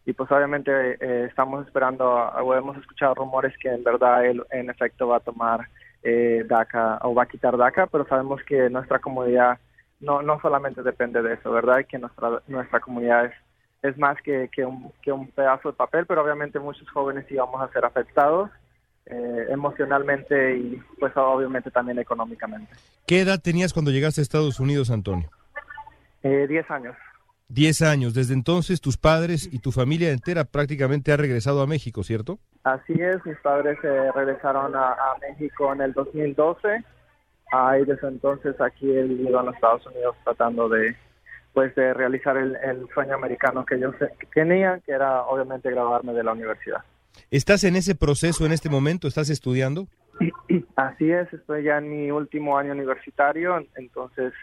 y 0.09 0.13
pues 0.13 0.31
obviamente 0.31 0.71
eh, 1.01 1.25
estamos 1.25 1.65
esperando, 1.65 2.05
o 2.05 2.55
hemos 2.55 2.77
escuchado 2.77 3.15
rumores 3.15 3.53
que 3.57 3.69
en 3.69 3.83
verdad 3.83 4.25
él 4.25 4.41
en 4.51 4.69
efecto 4.69 5.07
va 5.07 5.17
a 5.17 5.21
tomar 5.21 5.67
eh, 6.05 6.45
DACA 6.47 6.99
o 7.01 7.15
va 7.15 7.23
a 7.23 7.27
quitar 7.27 7.57
DACA, 7.57 7.87
pero 7.87 8.07
sabemos 8.07 8.41
que 8.43 8.69
nuestra 8.69 8.99
comunidad 8.99 9.57
no, 9.99 10.21
no 10.21 10.39
solamente 10.39 10.83
depende 10.83 11.21
de 11.23 11.33
eso, 11.33 11.51
¿verdad? 11.51 11.83
Que 11.89 11.97
nuestra, 11.97 12.41
nuestra 12.47 12.79
comunidad 12.79 13.25
es, 13.25 13.33
es 13.81 13.97
más 13.97 14.21
que, 14.21 14.47
que, 14.53 14.63
un, 14.63 14.91
que 15.01 15.11
un 15.11 15.27
pedazo 15.31 15.71
de 15.71 15.77
papel, 15.77 16.05
pero 16.05 16.21
obviamente 16.23 16.59
muchos 16.59 16.87
jóvenes 16.91 17.25
íbamos 17.31 17.59
a 17.59 17.73
ser 17.73 17.85
afectados 17.85 18.51
eh, 19.07 19.47
emocionalmente 19.49 20.57
y 20.57 20.81
pues 20.99 21.11
obviamente 21.15 21.71
también 21.71 21.97
económicamente. 21.97 22.71
¿Qué 23.07 23.21
edad 23.21 23.39
tenías 23.41 23.73
cuando 23.73 23.89
llegaste 23.89 24.21
a 24.21 24.23
Estados 24.23 24.59
Unidos, 24.59 24.91
Antonio? 24.91 25.29
Eh, 26.21 26.45
diez 26.47 26.69
años. 26.69 26.95
Diez 27.47 27.81
años. 27.81 28.13
Desde 28.13 28.33
entonces 28.33 28.81
tus 28.81 28.97
padres 28.97 29.47
y 29.51 29.59
tu 29.59 29.71
familia 29.71 30.11
entera 30.11 30.45
prácticamente 30.45 31.11
han 31.11 31.19
regresado 31.19 31.61
a 31.61 31.67
México, 31.67 32.03
¿cierto? 32.03 32.39
Así 32.63 32.93
es, 32.93 33.23
mis 33.25 33.37
padres 33.37 33.77
eh, 33.83 34.11
regresaron 34.15 34.75
a, 34.75 34.95
México 35.21 35.71
en 35.71 35.81
el 35.81 35.93
2012. 35.93 36.83
Ah, 37.53 37.77
y 37.79 37.85
desde 37.85 38.07
entonces 38.07 38.59
aquí 38.59 38.89
he 38.89 39.03
vivido 39.03 39.39
en 39.39 39.45
los 39.45 39.55
Estados 39.55 39.85
Unidos 39.85 40.15
tratando 40.23 40.67
de 40.69 40.95
pues 41.53 41.73
de 41.75 41.93
realizar 41.93 42.35
el, 42.35 42.57
el 42.57 42.85
sueño 42.93 43.15
americano 43.15 43.65
que 43.65 43.79
yo 43.79 43.93
tenía, 44.33 44.81
que 44.85 44.91
era 44.91 45.21
obviamente 45.21 45.71
graduarme 45.71 46.11
de 46.11 46.21
la 46.21 46.33
universidad. 46.33 46.83
¿Estás 47.31 47.63
en 47.63 47.77
ese 47.77 47.95
proceso 47.95 48.45
en 48.45 48.51
este 48.51 48.69
momento? 48.69 49.07
¿Estás 49.07 49.29
estudiando? 49.29 49.87
Así 50.75 51.11
es, 51.11 51.31
estoy 51.33 51.63
ya 51.63 51.77
en 51.77 51.89
mi 51.89 52.11
último 52.11 52.57
año 52.57 52.73
universitario, 52.73 53.65
entonces 53.75 54.33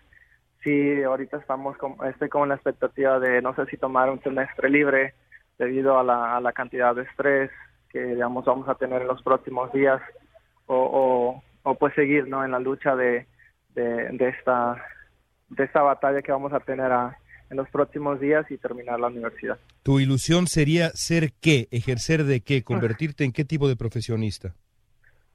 sí, 0.62 1.03
ahorita 1.03 1.38
estamos 1.38 1.77
con, 1.77 1.96
estoy 2.09 2.29
con 2.29 2.48
la 2.48 2.55
expectativa 2.55 3.18
de 3.18 3.42
no 3.42 3.55
sé 3.55 3.66
si 3.66 3.77
tomar 3.77 4.11
un 4.11 4.22
semestre 4.22 4.70
libre 4.70 5.14
debido 5.59 5.98
a 5.98 6.03
la, 6.40 6.53
cantidad 6.53 6.94
de 6.94 7.03
estrés 7.03 7.51
que 7.90 8.03
digamos 8.03 8.44
vamos 8.44 8.68
a 8.68 8.75
tener 8.75 9.03
en 9.03 9.09
los 9.09 9.22
próximos 9.22 9.72
días 9.72 10.01
o, 10.66 11.42
o, 11.62 11.75
pues 11.75 11.94
seguir 11.94 12.27
¿no? 12.29 12.44
en 12.44 12.53
la 12.53 12.59
lucha 12.59 12.96
de, 12.96 13.27
de, 13.75 14.29
esta 14.29 14.83
de 15.51 15.64
esta 15.64 15.83
batalla 15.83 16.22
que 16.22 16.33
vamos 16.33 16.53
a 16.53 16.61
tener 16.61 16.90
en 17.51 17.57
los 17.57 17.68
próximos 17.68 18.20
días 18.20 18.51
y 18.51 18.57
terminar 18.57 18.98
la 18.98 19.09
universidad. 19.09 19.59
¿Tu 19.83 20.01
ilusión 20.01 20.46
sería 20.46 20.90
ser 20.94 21.33
qué? 21.40 21.68
¿Ejercer 21.70 22.25
de 22.25 22.40
qué? 22.40 22.62
¿Convertirte 22.62 23.25
en 23.25 23.33
qué 23.33 23.44
tipo 23.44 23.68
de 23.68 23.77
profesionista? 23.77 24.55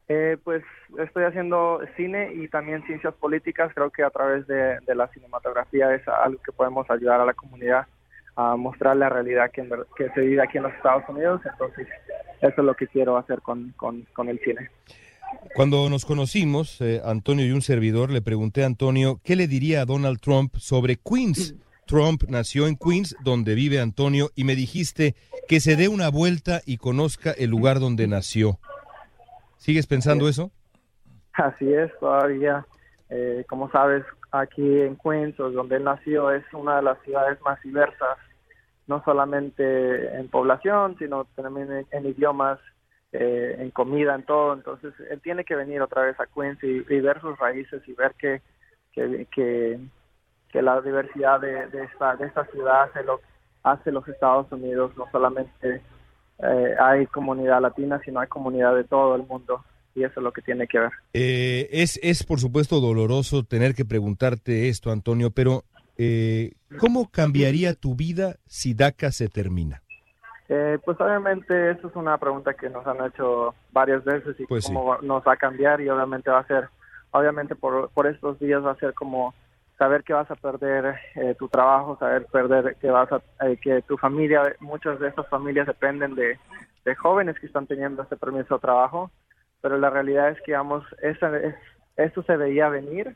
Eh, 0.09 0.37
pues 0.41 0.63
estoy 0.99 1.25
haciendo 1.25 1.81
cine 1.97 2.33
y 2.33 2.47
también 2.47 2.83
ciencias 2.85 3.13
políticas. 3.15 3.71
Creo 3.73 3.89
que 3.89 4.03
a 4.03 4.09
través 4.09 4.47
de, 4.47 4.79
la 4.95 5.07
cinematografía 5.09 5.93
es 5.93 6.07
algo 6.07 6.41
que 6.41 6.53
podemos 6.53 6.89
ayudar 6.89 7.19
a 7.19 7.25
la 7.25 7.33
comunidad 7.33 7.87
a 8.37 8.55
mostrar 8.55 8.95
la 8.95 9.09
realidad 9.09 9.51
que, 9.51 9.67
que 9.97 10.09
se 10.11 10.21
vive 10.21 10.41
aquí 10.41 10.57
en 10.57 10.63
los 10.63 10.73
Estados 10.73 11.03
Unidos. 11.09 11.41
Entonces, 11.51 11.87
eso 12.41 12.53
es 12.55 12.65
lo 12.65 12.75
que 12.75 12.87
quiero 12.87 13.17
hacer 13.17 13.41
con, 13.41 13.73
con, 13.75 14.29
el 14.29 14.39
cine. 14.39 14.69
Cuando 15.55 15.89
nos 15.89 16.05
conocimos, 16.05 16.79
eh, 16.79 17.01
Antonio 17.03 17.45
y 17.45 17.51
un 17.51 17.61
servidor, 17.61 18.11
le 18.11 18.21
pregunté 18.21 18.63
a 18.63 18.67
Antonio 18.67 19.19
qué 19.23 19.35
le 19.35 19.47
diría 19.47 19.81
a 19.81 19.85
Donald 19.85 20.19
Trump 20.21 20.55
sobre 20.55 20.97
Queens. 20.97 21.55
Trump 21.85 22.23
nació 22.29 22.67
en 22.67 22.77
Queens, 22.77 23.15
donde 23.23 23.55
vive 23.55 23.81
Antonio, 23.81 24.29
y 24.35 24.43
me 24.43 24.55
dijiste 24.55 25.15
que 25.47 25.59
se 25.59 25.75
dé 25.75 25.87
una 25.87 26.09
vuelta 26.09 26.61
y 26.65 26.77
conozca 26.77 27.31
el 27.31 27.49
lugar 27.49 27.79
donde 27.79 28.07
nació. 28.07 28.59
¿Sigues 29.57 29.87
pensando 29.87 30.27
eso? 30.27 30.51
Así 31.33 31.71
es, 31.73 31.91
todavía. 31.99 32.65
Eh, 33.09 33.45
como 33.47 33.69
sabes, 33.71 34.03
aquí 34.31 34.81
en 34.81 34.97
Queens, 34.97 35.37
donde 35.37 35.77
él 35.77 35.83
nació, 35.83 36.31
es 36.31 36.43
una 36.53 36.77
de 36.77 36.81
las 36.83 37.01
ciudades 37.03 37.39
más 37.41 37.61
diversas, 37.61 38.17
no 38.87 39.03
solamente 39.03 40.17
en 40.17 40.29
población, 40.29 40.95
sino 40.97 41.25
también 41.35 41.85
en, 41.91 42.05
idiomas, 42.05 42.59
eh, 43.11 43.55
en 43.59 43.71
comida, 43.71 44.15
en 44.15 44.23
todo. 44.23 44.53
Entonces, 44.53 44.93
él 45.09 45.21
tiene 45.21 45.43
que 45.43 45.55
venir 45.55 45.81
otra 45.81 46.03
vez 46.03 46.19
a 46.19 46.27
Queens 46.27 46.63
y, 46.63 46.81
ver 46.99 47.19
sus 47.21 47.37
raíces 47.37 47.81
y 47.87 47.93
ver 47.93 48.13
que, 48.15 48.41
que 48.93 49.79
que 50.51 50.61
la 50.61 50.81
diversidad 50.81 51.39
de, 51.39 51.67
de, 51.67 51.83
esta, 51.83 52.15
de 52.15 52.27
esta 52.27 52.45
ciudad 52.45 52.83
hace, 52.83 53.03
lo, 53.03 53.19
hace 53.63 53.91
los 53.91 54.07
Estados 54.07 54.51
Unidos, 54.51 54.91
no 54.97 55.05
solamente 55.11 55.81
eh, 56.39 56.75
hay 56.79 57.05
comunidad 57.07 57.61
latina, 57.61 57.99
sino 58.03 58.19
hay 58.19 58.27
comunidad 58.27 58.75
de 58.75 58.83
todo 58.83 59.15
el 59.15 59.23
mundo. 59.23 59.63
Y 59.95 60.03
eso 60.03 60.19
es 60.19 60.23
lo 60.23 60.31
que 60.31 60.43
tiene 60.43 60.67
que 60.67 60.79
ver. 60.79 60.91
Eh, 61.13 61.67
es, 61.71 61.99
es, 62.03 62.23
por 62.23 62.39
supuesto, 62.39 62.79
doloroso 62.79 63.43
tener 63.43 63.73
que 63.73 63.83
preguntarte 63.83 64.69
esto, 64.69 64.91
Antonio, 64.91 65.31
pero 65.31 65.63
eh, 65.97 66.53
¿cómo 66.77 67.09
cambiaría 67.09 67.73
tu 67.73 67.95
vida 67.95 68.35
si 68.45 68.73
DACA 68.73 69.11
se 69.11 69.27
termina? 69.27 69.81
pues 70.85 70.97
obviamente 71.01 71.71
eso 71.71 71.89
es 71.89 71.95
una 71.97 72.17
pregunta 72.17 72.53
que 72.53 72.69
nos 72.69 72.87
han 72.87 73.05
hecho 73.05 73.53
varias 73.73 74.05
veces 74.05 74.39
y 74.39 74.45
pues 74.45 74.67
cómo 74.67 74.97
nos 75.01 75.21
va 75.27 75.33
a 75.33 75.37
cambiar 75.37 75.81
y 75.81 75.89
obviamente 75.89 76.31
va 76.31 76.39
a 76.39 76.47
ser, 76.47 76.69
obviamente 77.11 77.53
por, 77.53 77.89
por 77.89 78.07
estos 78.07 78.39
días 78.39 78.63
va 78.63 78.71
a 78.71 78.79
ser 78.79 78.93
como 78.93 79.33
saber 79.77 80.03
que 80.03 80.13
vas 80.13 80.29
a 80.31 80.35
perder 80.35 80.99
eh, 81.15 81.35
tu 81.37 81.47
trabajo, 81.47 81.97
saber 81.97 82.25
perder 82.25 82.75
que 82.77 82.89
vas 82.89 83.09
a, 83.11 83.21
eh, 83.45 83.57
que 83.57 83.81
tu 83.83 83.97
familia, 83.97 84.55
muchas 84.59 84.99
de 84.99 85.07
estas 85.07 85.27
familias 85.29 85.67
dependen 85.67 86.15
de, 86.15 86.37
jóvenes 86.97 87.37
que 87.37 87.47
están 87.47 87.67
teniendo 87.67 88.01
este 88.01 88.15
permiso 88.15 88.55
de 88.55 88.61
trabajo, 88.61 89.11
pero 89.61 89.77
la 89.77 89.89
realidad 89.89 90.29
es 90.29 90.41
que, 90.43 90.53
vamos, 90.53 90.85
esa, 91.01 91.35
es, 91.37 91.53
eso 91.97 92.23
se 92.23 92.37
veía 92.37 92.69
venir, 92.69 93.13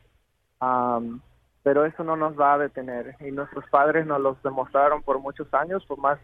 pero 1.64 1.86
eso 1.86 2.04
no 2.04 2.18
nos 2.18 2.38
va 2.38 2.56
a 2.56 2.58
detener. 2.58 3.16
Y 3.22 3.32
nuestros 3.32 3.64
padres 3.70 4.06
nos 4.06 4.20
los 4.20 4.44
demostraron 4.44 5.02
por 5.04 5.20
muchos 5.20 5.54
años, 5.54 5.86
por 5.86 6.00
más 6.00 6.20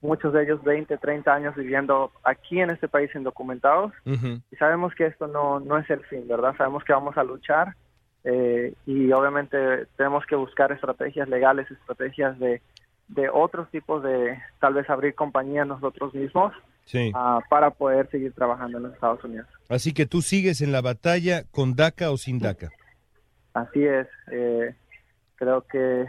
muchos 0.00 0.32
de 0.32 0.44
ellos 0.44 0.62
20, 0.62 0.96
30 0.96 1.34
años 1.34 1.56
viviendo 1.56 2.12
aquí 2.22 2.60
en 2.60 2.70
este 2.70 2.86
país 2.86 3.10
indocumentados. 3.16 3.92
Y 4.04 4.56
sabemos 4.56 4.94
que 4.94 5.06
esto 5.06 5.26
no, 5.26 5.58
no 5.58 5.78
es 5.78 5.90
el 5.90 6.04
fin, 6.04 6.28
¿verdad? 6.28 6.54
Sabemos 6.56 6.84
que 6.84 6.92
vamos 6.92 7.16
a 7.16 7.24
luchar 7.24 7.74
eh, 8.24 8.74
y 8.86 9.10
obviamente 9.12 9.86
tenemos 9.96 10.24
que 10.26 10.36
buscar 10.36 10.70
estrategias 10.72 11.28
legales, 11.28 11.70
estrategias 11.70 12.38
de, 12.38 12.62
de 13.08 13.28
otros 13.28 13.68
tipos 13.70 14.02
de 14.02 14.38
tal 14.60 14.74
vez 14.74 14.88
abrir 14.88 15.14
compañías 15.14 15.66
nosotros 15.66 16.14
mismos 16.14 16.52
ah, 17.14 17.40
para 17.48 17.70
poder 17.70 18.08
seguir 18.10 18.32
trabajando 18.32 18.78
en 18.78 18.84
los 18.84 18.94
Estados 18.94 19.22
Unidos. 19.24 19.48
Así 19.68 19.92
que 19.92 20.06
tú 20.06 20.22
sigues 20.22 20.60
en 20.60 20.72
la 20.72 20.80
batalla 20.80 21.42
con 21.50 21.74
DACA 21.74 22.10
o 22.10 22.16
sin 22.16 22.38
DACA. 22.38 22.70
Así 23.54 23.84
es, 23.84 24.06
eh, 24.30 24.74
creo 25.36 25.62
que 25.62 26.06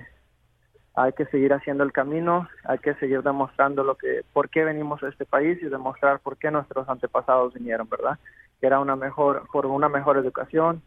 hay 0.95 1.11
que 1.13 1.25
seguir 1.25 1.51
haciendo 1.53 1.83
el 1.83 1.91
camino, 1.91 2.47
hay 2.63 2.77
que 2.77 2.93
seguir 2.95 3.23
demostrando 3.23 3.83
lo 3.83 3.95
que, 3.95 4.21
por 4.31 4.49
qué 4.49 4.63
venimos 4.63 5.01
a 5.01 5.09
este 5.09 5.25
país 5.25 5.57
y 5.61 5.65
demostrar 5.65 6.19
por 6.19 6.37
qué 6.37 6.51
nuestros 6.51 6.87
antepasados 6.87 7.53
vinieron, 7.55 7.89
¿verdad? 7.89 8.19
Que 8.61 8.67
era 8.67 8.79
una 8.79 8.95
mejor, 8.95 9.47
por 9.51 9.65
una 9.65 9.89
mejor 9.89 10.17
educación, 10.17 10.83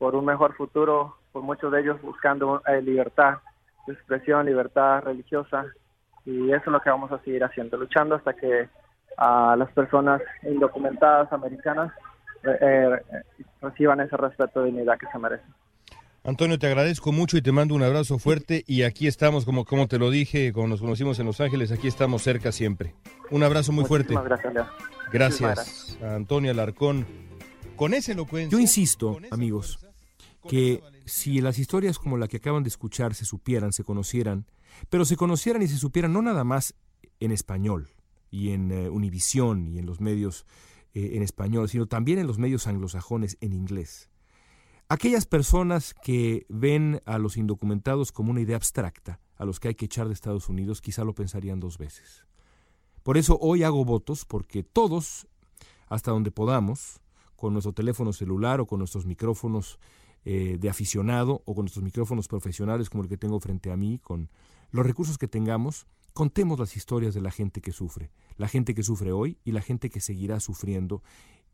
por 0.00 0.16
un 0.16 0.24
mejor 0.24 0.56
futuro, 0.56 1.18
por 1.30 1.42
muchos 1.42 1.70
de 1.70 1.82
ellos 1.82 2.00
buscando 2.00 2.62
eh, 2.66 2.80
libertad 2.80 3.34
de 3.86 3.92
expresión, 3.92 4.46
libertad 4.46 5.02
religiosa, 5.02 5.66
y 6.24 6.50
eso 6.52 6.62
es 6.64 6.72
lo 6.72 6.80
que 6.80 6.88
vamos 6.88 7.12
a 7.12 7.22
seguir 7.22 7.44
haciendo, 7.44 7.76
luchando 7.76 8.14
hasta 8.14 8.32
que 8.32 8.70
a 9.18 9.54
las 9.58 9.70
personas 9.72 10.22
indocumentadas 10.42 11.30
americanas 11.34 11.92
eh, 12.44 12.56
eh, 12.62 13.22
reciban 13.60 14.00
ese 14.00 14.16
respeto 14.16 14.62
y 14.62 14.70
dignidad 14.70 14.96
que 14.98 15.06
se 15.12 15.18
merecen. 15.18 15.52
Antonio, 16.24 16.58
te 16.58 16.66
agradezco 16.66 17.12
mucho 17.12 17.36
y 17.36 17.42
te 17.42 17.52
mando 17.52 17.74
un 17.74 17.82
abrazo 17.82 18.18
fuerte 18.18 18.64
y 18.66 18.84
aquí 18.84 19.06
estamos, 19.06 19.44
como, 19.44 19.66
como 19.66 19.86
te 19.86 19.98
lo 19.98 20.08
dije, 20.10 20.54
como 20.54 20.68
nos 20.68 20.80
conocimos 20.80 21.18
en 21.18 21.26
Los 21.26 21.42
Ángeles, 21.42 21.72
aquí 21.72 21.88
estamos 21.88 22.22
cerca 22.22 22.52
siempre. 22.52 22.94
Un 23.30 23.42
abrazo 23.42 23.70
muy 23.72 23.84
fuerte. 23.84 24.14
Gracias, 24.14 24.54
Leo. 24.54 24.66
Gracias, 25.12 25.98
Antonio 26.02 26.52
Alarcón. 26.52 27.06
Con 27.76 27.92
ese 27.92 28.12
elocuencia... 28.12 28.50
Yo 28.50 28.60
insisto, 28.60 29.18
amigos, 29.30 29.78
que 30.48 30.82
si 31.04 31.40
las 31.40 31.58
historias 31.58 31.98
como 31.98 32.16
la 32.16 32.28
que 32.28 32.38
acaban 32.38 32.62
de 32.62 32.68
escuchar 32.68 33.14
se 33.14 33.24
supieran, 33.24 33.72
se 33.72 33.84
conocieran, 33.84 34.46
pero 34.88 35.04
se 35.04 35.16
conocieran 35.16 35.62
y 35.62 35.68
se 35.68 35.76
supieran 35.76 36.12
no 36.12 36.22
nada 36.22 36.44
más 36.44 36.74
en 37.18 37.32
español 37.32 37.88
y 38.30 38.50
en 38.50 38.72
uh, 38.72 38.92
Univisión 38.92 39.68
y 39.68 39.78
en 39.78 39.86
los 39.86 40.00
medios 40.00 40.46
eh, 40.94 41.12
en 41.14 41.22
español, 41.22 41.68
sino 41.68 41.86
también 41.86 42.18
en 42.18 42.26
los 42.26 42.38
medios 42.38 42.66
anglosajones 42.66 43.36
en 43.40 43.52
inglés. 43.52 44.08
Aquellas 44.88 45.24
personas 45.24 45.94
que 45.94 46.46
ven 46.48 47.00
a 47.04 47.18
los 47.18 47.36
indocumentados 47.36 48.10
como 48.10 48.32
una 48.32 48.40
idea 48.40 48.56
abstracta, 48.56 49.20
a 49.36 49.44
los 49.44 49.60
que 49.60 49.68
hay 49.68 49.74
que 49.74 49.84
echar 49.84 50.08
de 50.08 50.14
Estados 50.14 50.48
Unidos, 50.48 50.80
quizá 50.80 51.04
lo 51.04 51.14
pensarían 51.14 51.60
dos 51.60 51.78
veces. 51.78 52.26
Por 53.02 53.16
eso 53.16 53.38
hoy 53.40 53.62
hago 53.62 53.84
votos 53.84 54.24
porque 54.24 54.62
todos 54.62 55.28
hasta 55.86 56.10
donde 56.10 56.30
podamos, 56.30 57.00
con 57.36 57.52
nuestro 57.52 57.72
teléfono 57.72 58.12
celular 58.12 58.60
o 58.60 58.66
con 58.66 58.78
nuestros 58.78 59.06
micrófonos 59.06 59.78
eh, 60.24 60.58
de 60.60 60.68
aficionado 60.68 61.42
o 61.46 61.54
con 61.54 61.64
nuestros 61.64 61.84
micrófonos 61.84 62.28
profesionales 62.28 62.90
como 62.90 63.02
el 63.02 63.08
que 63.08 63.16
tengo 63.16 63.40
frente 63.40 63.70
a 63.70 63.76
mí, 63.76 63.98
con 63.98 64.30
los 64.70 64.84
recursos 64.84 65.18
que 65.18 65.28
tengamos, 65.28 65.86
contemos 66.12 66.58
las 66.58 66.76
historias 66.76 67.14
de 67.14 67.20
la 67.20 67.30
gente 67.30 67.60
que 67.60 67.72
sufre, 67.72 68.10
la 68.36 68.48
gente 68.48 68.74
que 68.74 68.82
sufre 68.82 69.12
hoy 69.12 69.38
y 69.44 69.52
la 69.52 69.62
gente 69.62 69.90
que 69.90 70.00
seguirá 70.00 70.40
sufriendo 70.40 71.02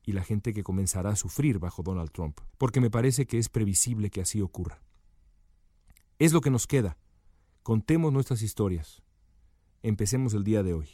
y 0.04 0.12
la 0.12 0.22
gente 0.22 0.52
que 0.52 0.62
comenzará 0.62 1.10
a 1.10 1.16
sufrir 1.16 1.58
bajo 1.58 1.82
Donald 1.82 2.10
Trump, 2.10 2.40
porque 2.58 2.80
me 2.80 2.90
parece 2.90 3.26
que 3.26 3.38
es 3.38 3.48
previsible 3.48 4.10
que 4.10 4.20
así 4.20 4.40
ocurra. 4.40 4.80
Es 6.18 6.32
lo 6.32 6.40
que 6.40 6.50
nos 6.50 6.66
queda. 6.66 6.96
Contemos 7.62 8.12
nuestras 8.12 8.42
historias. 8.42 9.02
Empecemos 9.82 10.34
el 10.34 10.44
día 10.44 10.62
de 10.62 10.74
hoy. 10.74 10.88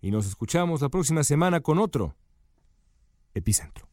Y 0.00 0.10
nos 0.10 0.26
escuchamos 0.26 0.82
la 0.82 0.88
próxima 0.88 1.24
semana 1.24 1.60
con 1.60 1.78
otro 1.78 2.14
Epicentro. 3.34 3.87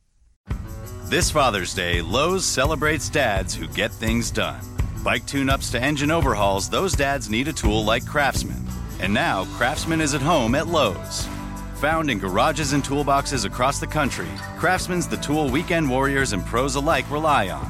This 1.08 1.30
Father's 1.30 1.76
Day, 1.76 2.02
Lowe's 2.02 2.44
celebrates 2.44 3.10
dads 3.10 3.54
who 3.54 3.68
get 3.68 3.92
things 3.92 4.32
done. 4.32 4.60
Bike 5.04 5.24
tune 5.28 5.52
ups 5.52 5.70
to 5.70 5.80
engine 5.82 6.10
overhauls, 6.10 6.68
those 6.68 6.94
dads 6.94 7.30
need 7.30 7.48
a 7.48 7.54
tool 7.54 7.86
like 7.86 8.08
Craftsman. 8.08 8.66
And 9.00 9.14
now, 9.14 9.46
Craftsman 9.56 10.02
is 10.02 10.16
at 10.16 10.22
home 10.22 10.56
at 10.56 10.66
Lowe's. 10.66 11.28
Found 11.76 12.10
in 12.10 12.18
garages 12.18 12.74
and 12.74 12.84
toolboxes 12.84 13.46
across 13.46 13.80
the 13.80 13.86
country, 13.86 14.28
Craftsman's 14.58 15.08
the 15.08 15.18
tool 15.18 15.48
weekend 15.48 15.88
warriors 15.88 16.34
and 16.34 16.44
pros 16.44 16.74
alike 16.74 17.10
rely 17.12 17.50
on. 17.50 17.70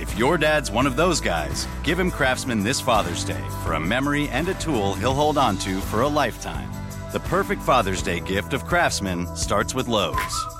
If 0.00 0.16
your 0.16 0.38
dad's 0.38 0.70
one 0.70 0.86
of 0.86 0.96
those 0.96 1.20
guys, 1.20 1.68
give 1.82 2.00
him 2.00 2.10
Craftsman 2.10 2.62
this 2.62 2.80
Father's 2.80 3.24
Day 3.24 3.44
for 3.62 3.74
a 3.74 3.80
memory 3.80 4.30
and 4.30 4.48
a 4.48 4.54
tool 4.54 4.94
he'll 4.94 5.12
hold 5.12 5.36
on 5.36 5.58
to 5.58 5.80
for 5.82 6.00
a 6.00 6.08
lifetime. 6.08 6.70
The 7.12 7.20
perfect 7.20 7.60
Father's 7.60 8.02
Day 8.02 8.20
gift 8.20 8.54
of 8.54 8.64
Craftsman 8.64 9.36
starts 9.36 9.74
with 9.74 9.86
Lowe's. 9.86 10.59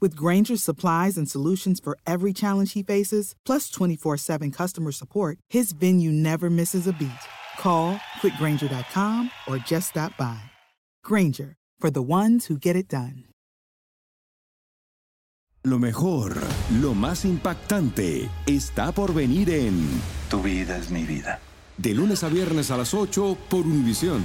With 0.00 0.16
Granger's 0.16 0.62
supplies 0.62 1.16
and 1.16 1.30
solutions 1.30 1.80
for 1.80 1.96
every 2.06 2.32
challenge 2.32 2.72
he 2.72 2.82
faces, 2.82 3.34
plus 3.46 3.70
24 3.70 4.18
7 4.18 4.50
customer 4.50 4.92
support, 4.92 5.38
his 5.48 5.72
venue 5.72 6.10
never 6.12 6.50
misses 6.50 6.86
a 6.86 6.92
beat. 6.92 7.10
Call 7.58 8.00
quickgranger.com 8.20 9.30
or 9.46 9.58
just 9.58 9.90
stop 9.90 10.16
by. 10.18 10.40
Granger, 11.04 11.54
for 11.78 11.90
the 11.90 12.02
ones 12.02 12.46
who 12.46 12.58
get 12.58 12.76
it 12.76 12.88
done. 12.88 13.24
Lo 15.66 15.78
mejor, 15.78 16.34
lo 16.82 16.92
más 16.92 17.24
impactante, 17.24 18.28
está 18.44 18.92
por 18.92 19.14
venir 19.14 19.48
en 19.48 19.88
Tu 20.28 20.42
vida 20.42 20.76
es 20.76 20.90
mi 20.90 21.04
vida. 21.04 21.40
De 21.78 21.94
lunes 21.94 22.22
a 22.22 22.28
viernes 22.28 22.70
a 22.70 22.76
las 22.76 22.92
8 22.92 23.38
por 23.48 23.60
Univisión. 23.60 24.22